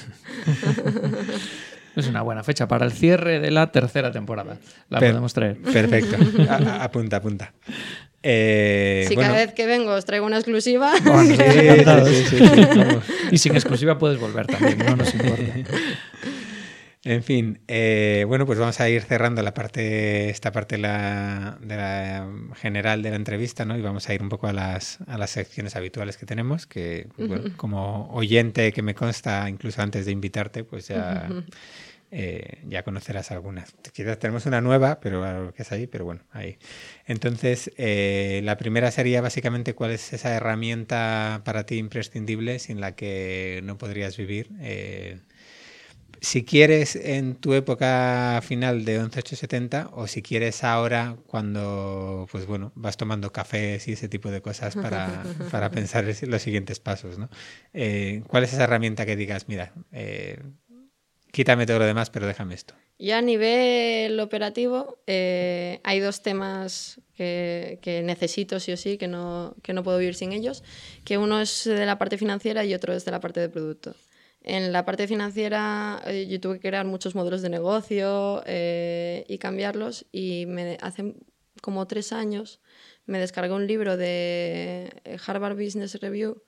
[1.95, 4.57] Es una buena fecha para el cierre de la tercera temporada.
[4.89, 5.57] La podemos traer.
[5.57, 6.17] Perfecto.
[6.81, 7.53] apunta, apunta.
[8.21, 10.91] Eh, si cada vez que vengo os traigo una exclusiva.
[13.31, 15.43] y sin exclusiva puedes volver también, no nos importa.
[17.05, 21.57] En fin, eh, bueno, pues vamos a ir cerrando la parte, esta parte de la,
[21.61, 23.77] de la, general de la entrevista, ¿no?
[23.77, 27.07] Y vamos a ir un poco a las, a las secciones habituales que tenemos, que
[27.17, 31.29] bueno, como oyente que me consta, incluso antes de invitarte, pues ya,
[32.11, 33.73] eh, ya conocerás algunas.
[33.93, 36.57] Quizás tenemos una nueva, pero que es ahí, pero bueno, ahí.
[37.05, 42.93] Entonces, eh, la primera sería básicamente cuál es esa herramienta para ti imprescindible sin la
[42.97, 44.49] que no podrías vivir
[46.21, 52.71] si quieres en tu época final de 11870 o si quieres ahora cuando pues bueno
[52.75, 57.29] vas tomando cafés y ese tipo de cosas para, para pensar los siguientes pasos ¿no?
[57.73, 60.39] Eh, ¿cuál es esa herramienta que digas mira eh,
[61.31, 62.73] quítame todo lo demás, pero déjame esto.
[62.97, 69.07] Y a nivel operativo, eh, hay dos temas que, que, necesito sí o sí, que
[69.07, 70.63] no, que no puedo vivir sin ellos,
[71.05, 73.95] que uno es de la parte financiera y otro es de la parte de producto.
[74.49, 79.37] En la parte financiera eh, yo tuve que crear muchos modelos de negocio eh, y
[79.37, 81.13] cambiarlos y me, hace
[81.61, 82.59] como tres años
[83.05, 84.89] me descargué un libro de
[85.27, 86.41] Harvard Business Review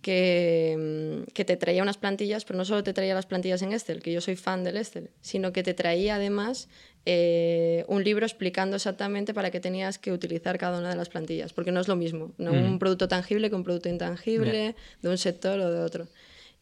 [0.00, 3.72] que, mm, que, te traía unas plantillas, pero no solo te traía las plantillas en
[3.72, 6.68] Excel, que yo soy fan del Excel, sino que te traía además
[7.04, 11.52] eh, un libro explicando exactamente para qué tenías que utilizar cada una de las plantillas,
[11.52, 15.18] porque no es lo mismo, no un producto tangible que un producto intangible, de un
[15.18, 16.08] sector o de otro.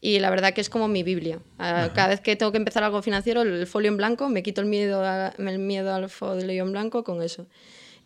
[0.01, 1.39] Y la verdad que es como mi Biblia.
[1.57, 4.67] Cada vez que tengo que empezar algo financiero, el folio en blanco, me quito el
[4.67, 5.03] miedo,
[5.37, 7.47] el miedo al folio en blanco con eso.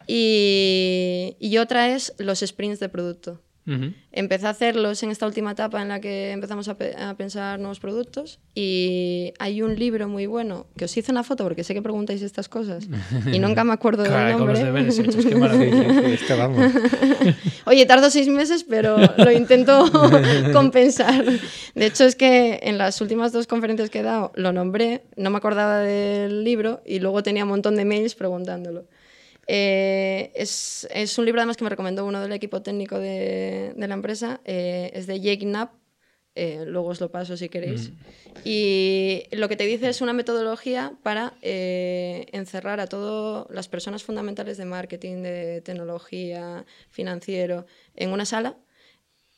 [0.07, 3.39] Y, y otra es los sprints de producto.
[4.11, 6.75] Empecé a hacerlos en esta última etapa en la que empezamos a,
[7.15, 11.63] pensar nuevos productos y hay un libro muy bueno que os hice una foto porque
[11.63, 12.87] sé que preguntáis estas cosas
[13.31, 14.59] y nunca me acuerdo del nombre.
[17.65, 19.89] Oye, tardo seis meses, pero lo intento
[20.51, 21.23] compensar.
[21.73, 25.29] De hecho, es que en las últimas dos conferencias que he dado lo nombré, no
[25.29, 28.85] me acordaba del libro y luego tenía un montón de mails preguntándolo.
[29.47, 33.87] Eh, es, es, un libro además que me recomendó uno del equipo técnico de, de
[33.87, 35.73] la empresa, eh, es de Jake Knapp,
[36.35, 37.89] eh, luego os lo paso si queréis.
[37.89, 37.93] Mm.
[38.45, 44.57] Y lo que te dice es una metodología para encerrar a todas las personas fundamentales
[44.57, 47.65] de marketing, de tecnología, financiero,
[47.95, 48.57] en una sala,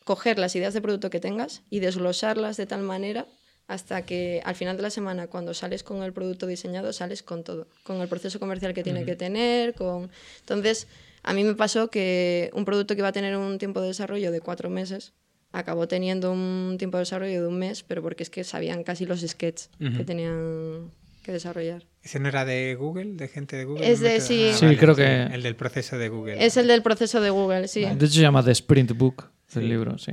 [0.06, 3.28] coger las ideas de producto que tengas y desglosarlas de tal manera
[3.68, 7.43] hasta que al final de la semana, cuando sales con el producto diseñado, sales con
[7.43, 10.09] todo, con el proceso comercial que tiene que tener, con...
[10.41, 10.88] Entonces,
[11.24, 14.32] a mí me pasó que un producto que iba a tener un tiempo de desarrollo
[14.32, 15.13] de cuatro meses,
[15.51, 19.05] acabó teniendo un tiempo de desarrollo de un mes, pero porque es que sabían casi
[19.05, 20.91] los sketches que tenían
[21.24, 21.86] que desarrollar.
[22.03, 23.89] ¿Ese no era de Google, de gente de Google?
[23.89, 24.51] Es de, sí.
[24.53, 25.24] Ah, sí, creo que...
[25.24, 26.45] El del proceso de Google.
[26.45, 27.82] Es el del proceso de Google, sí.
[27.82, 30.11] De hecho se llama The Sprint Book, el libro, sí.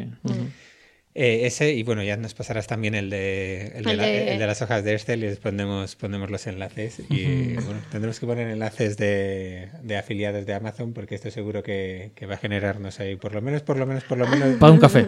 [1.15, 4.95] Eh, ese, y bueno, ya nos pasarás también el de, el, de, las hojas de
[4.95, 7.03] Excel y les ponemos los enlaces.
[7.11, 12.13] Y bueno, tendremos que poner enlaces de, de, afiliados de Amazon porque esto seguro que,
[12.15, 14.57] que, va a generarnos ahí, por lo menos, por lo menos, por lo menos.
[14.57, 15.07] Para un café.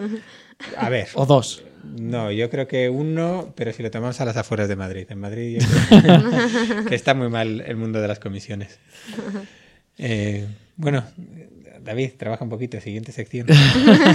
[0.76, 1.09] A ver.
[1.14, 1.64] O dos.
[1.84, 5.07] No, yo creo que uno, pero si lo tomamos a las afueras de Madrid.
[5.09, 5.62] En Madrid
[6.88, 8.78] que, está muy mal el mundo de las comisiones.
[9.96, 10.44] Eh,
[10.76, 11.05] bueno,
[11.85, 13.47] David, trabaja un poquito, siguiente sección.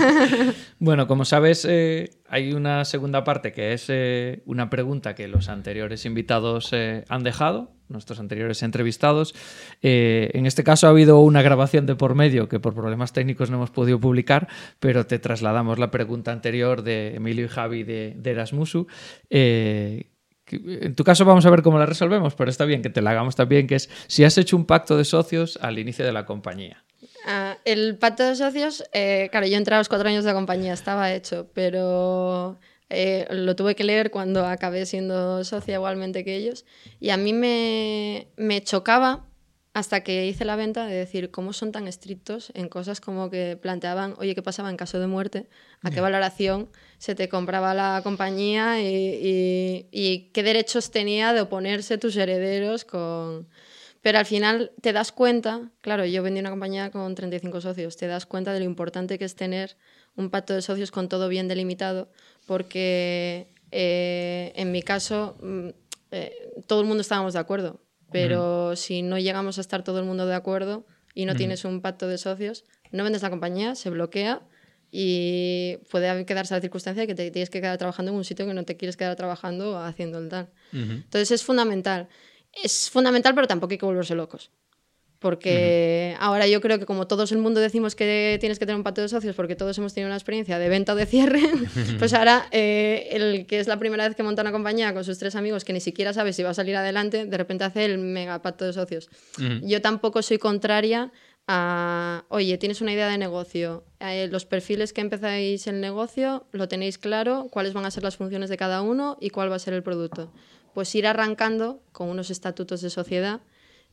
[0.79, 5.49] bueno, como sabes, eh, hay una segunda parte que es eh, una pregunta que los
[5.49, 9.35] anteriores invitados eh, han dejado, nuestros anteriores entrevistados.
[9.81, 13.57] en este caso ha habido una grabación de por medio que por problemas técnicos no
[13.57, 14.47] hemos podido publicar,
[14.79, 18.87] pero te trasladamos la pregunta anterior de Emilio y Javi de, de Erasmusu.
[19.29, 23.11] En tu caso vamos a ver cómo la resolvemos, pero está bien que te la
[23.11, 26.25] hagamos también, que es si has hecho un pacto de socios al inicio de la
[26.25, 26.83] compañía.
[27.25, 30.73] Ah, el pacto de socios, eh, claro, yo entré a los cuatro años de compañía,
[30.73, 32.59] estaba hecho, pero
[32.89, 36.65] eh, lo tuve que leer cuando acabé siendo socia igualmente que ellos.
[36.99, 39.25] Y a mí me, me chocaba
[39.73, 43.57] hasta que hice la venta de decir cómo son tan estrictos en cosas como que
[43.61, 45.47] planteaban, oye, ¿qué pasaba en caso de muerte?
[45.83, 51.97] ¿A qué valoración se te compraba la compañía y, y, qué derechos tenía de oponerse
[51.97, 53.47] tus herederos con...
[54.01, 58.07] Pero al final te das cuenta, claro, yo vendí una compañía con 35 socios, te
[58.07, 59.75] das cuenta de lo importante que es tener
[60.15, 62.09] un pacto de socios con todo bien delimitado,
[62.45, 65.69] porque eh, en mi caso mm,
[66.11, 66.31] eh,
[66.65, 67.81] todo el mundo estábamos de acuerdo,
[68.11, 71.81] pero si no llegamos a estar todo el mundo de acuerdo y no tienes un
[71.81, 74.41] pacto de socios, no vendes la compañía, se bloquea
[74.91, 78.47] y puede quedarse la circunstancia de que te tienes que quedar trabajando en un sitio
[78.47, 80.49] que no te quieres quedar trabajando haciendo el tal.
[80.71, 82.07] Entonces es fundamental
[82.53, 84.51] es fundamental, pero tampoco hay que volverse locos.
[85.19, 88.83] Porque ahora yo creo que como todos el mundo decimos que tienes que tener un
[88.83, 91.41] pacto de socios porque todos hemos tenido una experiencia de venta o de cierre,
[91.99, 95.17] pues ahora eh, el que es la primera vez que monta una compañía con sus
[95.17, 97.97] tres amigos que ni siquiera sabe si va a salir adelante, de repente hace el
[97.97, 99.09] mega pacto de socios.
[99.61, 101.11] Yo tampoco soy contraria
[101.47, 106.69] a, oye, tienes una idea de negocio, eh, los perfiles que empezáis el negocio, lo
[106.69, 109.59] tenéis claro, cuáles van a ser las funciones de cada uno y cuál va a
[109.59, 110.31] ser el producto
[110.79, 113.41] pues ir arrancando con unos estatutos de sociedad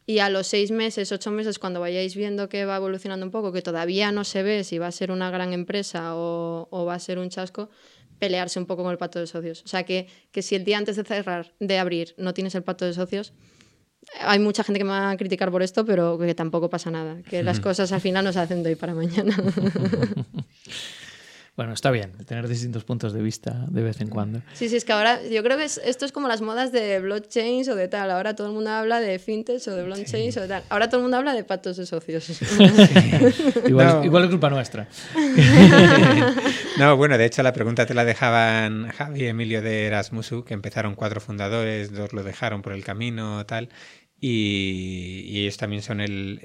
[0.06, 3.50] y a los seis meses, ocho meses, cuando vayáis viendo que va evolucionando un poco,
[3.50, 7.00] que todavía no se ve si va a ser una gran empresa o, va a
[7.00, 7.70] ser un chasco,
[8.20, 9.64] pelearse un poco con el pacto de socios.
[9.64, 12.62] O sea, que, que, si el día antes de cerrar, de abrir, no tienes el
[12.62, 13.32] pacto de socios,
[14.20, 17.20] hay mucha gente que me va a criticar por esto, pero que tampoco pasa nada,
[17.28, 19.36] que las cosas al final no se hacen de hoy para mañana.
[21.56, 24.42] Bueno, está bien tener distintos puntos de vista de vez en cuando.
[24.52, 27.68] Sí, sí, es que ahora yo creo que esto es como las modas de blockchains
[27.68, 28.10] o de tal.
[28.10, 30.64] Ahora todo el mundo habla de fintech o de blockchains o de tal.
[30.68, 32.42] Ahora todo el mundo habla de patos de socios.
[33.66, 34.86] igual, igual, es culpa nuestra.
[36.78, 40.52] no, bueno, de hecho la pregunta te la dejaban Javi y Emilio de Erasmusu, que
[40.52, 43.70] empezaron cuatro fundadores, dos lo dejaron por el camino, tal.
[44.18, 46.40] Y, ellos también son el,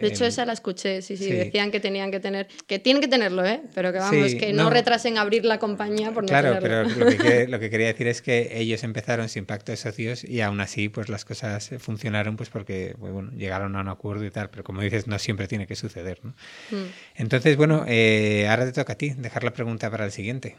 [0.00, 2.48] De hecho, esa la escuché, sí, sí, Decían que tenían que tener.
[2.66, 3.60] Que tienen que tenerlo, ¿eh?
[3.74, 7.46] Pero que vamos, que no, retrasen abrir la compañía por no Claro, pero lo que,
[7.48, 10.88] lo que, quería decir es que ellos empezaron sin pacto de socios y aún así,
[10.88, 14.48] pues las cosas funcionaron, pues porque pues, bueno, llegaron a un acuerdo y tal.
[14.48, 16.30] Pero como dices, no siempre tiene que suceder, ¿no?
[16.70, 16.84] Mm.
[17.16, 20.56] Entonces, bueno, eh, ahora te toca a ti dejar la pregunta para el siguiente.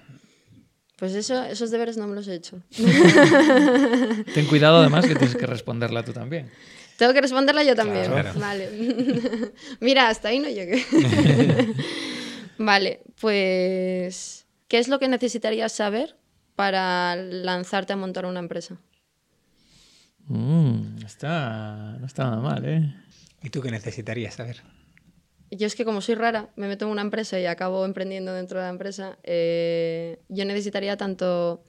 [0.96, 2.62] Pues eso, esos deberes no me los he hecho.
[4.34, 6.50] Ten cuidado además que tienes que responderla tú también.
[6.98, 8.12] Tengo que responderla yo también.
[8.40, 9.52] Vale.
[9.82, 10.86] Mira, hasta ahí no llegué.
[12.58, 16.16] vale, pues ¿qué es lo que necesitarías saber
[16.56, 18.78] para lanzarte a montar una empresa?
[20.28, 22.96] Mm, está, no está nada mal, ¿eh?
[23.44, 24.64] ¿Y tú qué necesitarías saber?
[25.52, 28.60] Yo es que como soy rara, me meto en una empresa y acabo emprendiendo dentro
[28.60, 31.64] de la empresa, eh, yo necesitaría tanto...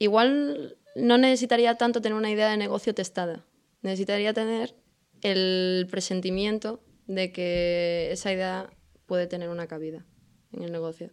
[0.00, 3.44] Igual no necesitaría tanto tener una idea de negocio testada.
[3.82, 4.74] Necesitaría tener
[5.22, 8.70] el presentimiento de que esa idea
[9.06, 10.04] puede tener una cabida
[10.52, 11.10] en el negocio.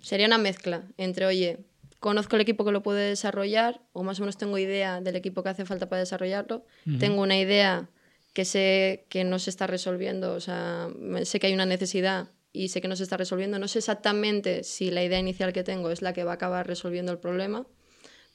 [0.00, 1.66] Sería una mezcla entre, oye,
[2.00, 5.42] conozco el equipo que lo puede desarrollar, o más o menos tengo idea del equipo
[5.42, 6.64] que hace falta para desarrollarlo,
[6.98, 7.90] tengo una idea
[8.36, 10.90] que sé que no se está resolviendo, o sea,
[11.24, 13.58] sé que hay una necesidad y sé que no se está resolviendo.
[13.58, 16.66] No sé exactamente si la idea inicial que tengo es la que va a acabar
[16.66, 17.66] resolviendo el problema,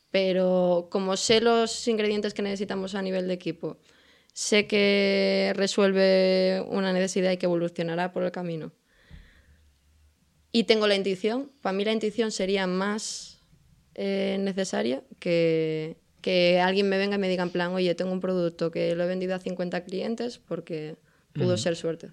[0.09, 3.77] pero como sé los ingredientes que necesitamos a nivel de equipo,
[4.33, 8.71] sé que resuelve una necesidad y que evolucionará por el camino.
[10.51, 13.39] Y tengo la intuición, para mí la intuición sería más
[13.93, 18.21] eh, necesaria que, que alguien me venga y me diga en plan, oye, tengo un
[18.21, 20.95] producto que lo he vendido a 50 clientes porque
[21.33, 22.09] pudo ser suerte.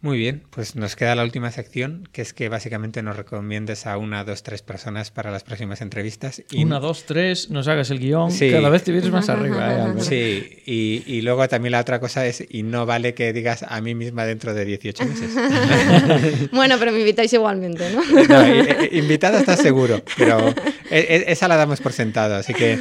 [0.00, 3.98] Muy bien, pues nos queda la última sección, que es que básicamente nos recomiendes a
[3.98, 6.40] una, dos, tres personas para las próximas entrevistas.
[6.52, 6.62] Y...
[6.62, 9.88] Una, dos, tres, nos hagas el guion, cada vez te vienes más arriba.
[9.88, 13.80] ¿eh, sí, y, luego también la otra cosa es, y no vale que digas a
[13.80, 15.34] mí misma dentro de 18 meses.
[16.52, 18.00] bueno, pero me invitáis igualmente, ¿no?
[18.92, 20.50] invitada estás seguro, pero
[20.90, 22.78] e, e, esa la damos por sentado, así que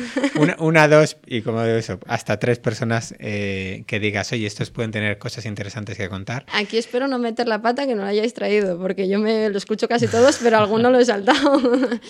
[0.59, 4.91] una, dos, y como de eso, hasta tres personas eh, que digas, oye, estos pueden
[4.91, 6.45] tener cosas interesantes que contar.
[6.53, 9.57] Aquí espero no meter la pata que no la hayáis traído, porque yo me lo
[9.57, 11.61] escucho casi todos, pero alguno lo he saltado.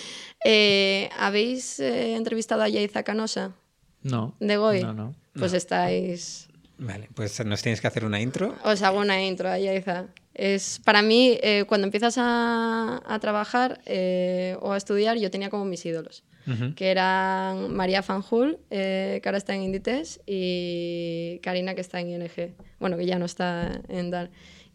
[0.46, 3.54] Eh, ¿Habéis eh, entrevistado a Yaiza Canosa?
[4.04, 4.36] No.
[4.40, 4.84] ¿De Goy?
[4.84, 5.16] No, no.
[5.34, 6.48] Pues estáis...
[6.78, 8.56] Vale, pues nos tienes que hacer una intro.
[8.64, 10.06] Os hago una intro a Yaiza.
[10.36, 13.82] Es, para mí, eh, cuando empiezas a, a trabajar
[14.62, 16.24] o a estudiar, yo tenía como mis ídolos,
[16.76, 22.54] que eran María Fanjul, que ahora está en Inditex, y Karina, que está en ING.
[22.80, 24.30] Bueno, que ya no está en DAR.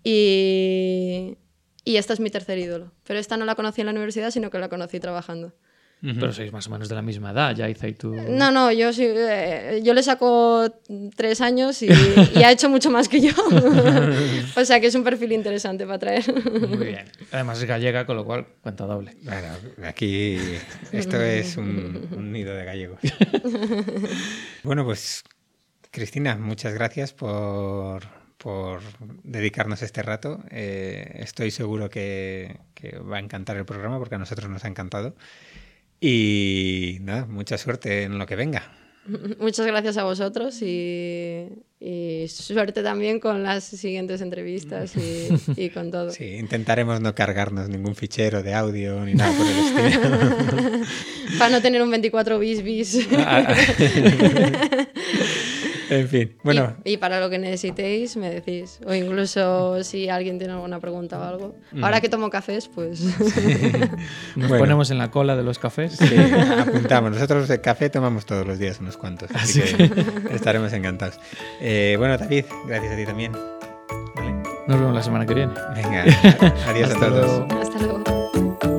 [0.05, 1.39] Y,
[1.85, 2.93] y esta es mi tercer ídolo.
[3.05, 5.55] Pero esta no la conocí en la universidad, sino que la conocí trabajando.
[6.03, 8.13] Pero sois más o menos de la misma edad, ya y tú.
[8.13, 10.69] No, no, yo, sí, eh, yo le saco
[11.15, 11.89] tres años y,
[12.43, 13.31] ha hecho mucho más que yo.
[14.57, 16.25] o sea que es un perfil interesante para traer.
[16.69, 17.05] Muy bien.
[17.31, 19.17] Además es gallega, con lo cual cuenta doble.
[19.23, 19.49] Bueno,
[19.85, 20.39] aquí
[20.91, 22.99] esto es un, un nido de gallegos.
[24.65, 25.23] bueno, pues
[25.93, 28.81] Cristina, muchas gracias por por
[29.23, 30.43] dedicarnos este rato.
[30.51, 32.59] Eh, estoy seguro que,
[33.09, 35.15] va a encantar el programa porque a nosotros nos ha encantado.
[36.01, 38.73] Y nada, mucha suerte en lo que venga.
[39.39, 41.49] Muchas gracias a vosotros y,
[42.29, 46.11] suerte también con las siguientes entrevistas y, con todo.
[46.11, 50.87] Sí, intentaremos no cargarnos ningún fichero de audio ni nada por el estilo.
[51.39, 53.09] Para no tener un 24 bis bis.
[53.19, 53.57] Ah, ah.
[55.91, 56.75] En fin, bueno.
[56.85, 58.81] Y, para lo que necesitéis, me decís.
[58.87, 61.55] O incluso si alguien tiene alguna pregunta o algo.
[61.81, 63.01] Ahora que tomo cafés, pues.
[64.37, 65.97] Nos ponemos en la cola de los cafés.
[65.97, 66.17] Sí,
[66.59, 67.13] apuntamos.
[67.13, 69.31] Nosotros el café tomamos todos los días unos cuantos.
[69.35, 69.91] Así, que,
[70.31, 71.19] estaremos encantados.
[71.61, 73.33] Eh, bueno, David, gracias a ti también.
[74.67, 75.53] Nos vemos la semana que viene.
[75.75, 76.05] Venga,
[76.69, 77.53] adiós a todos.
[77.61, 78.72] Hasta luego.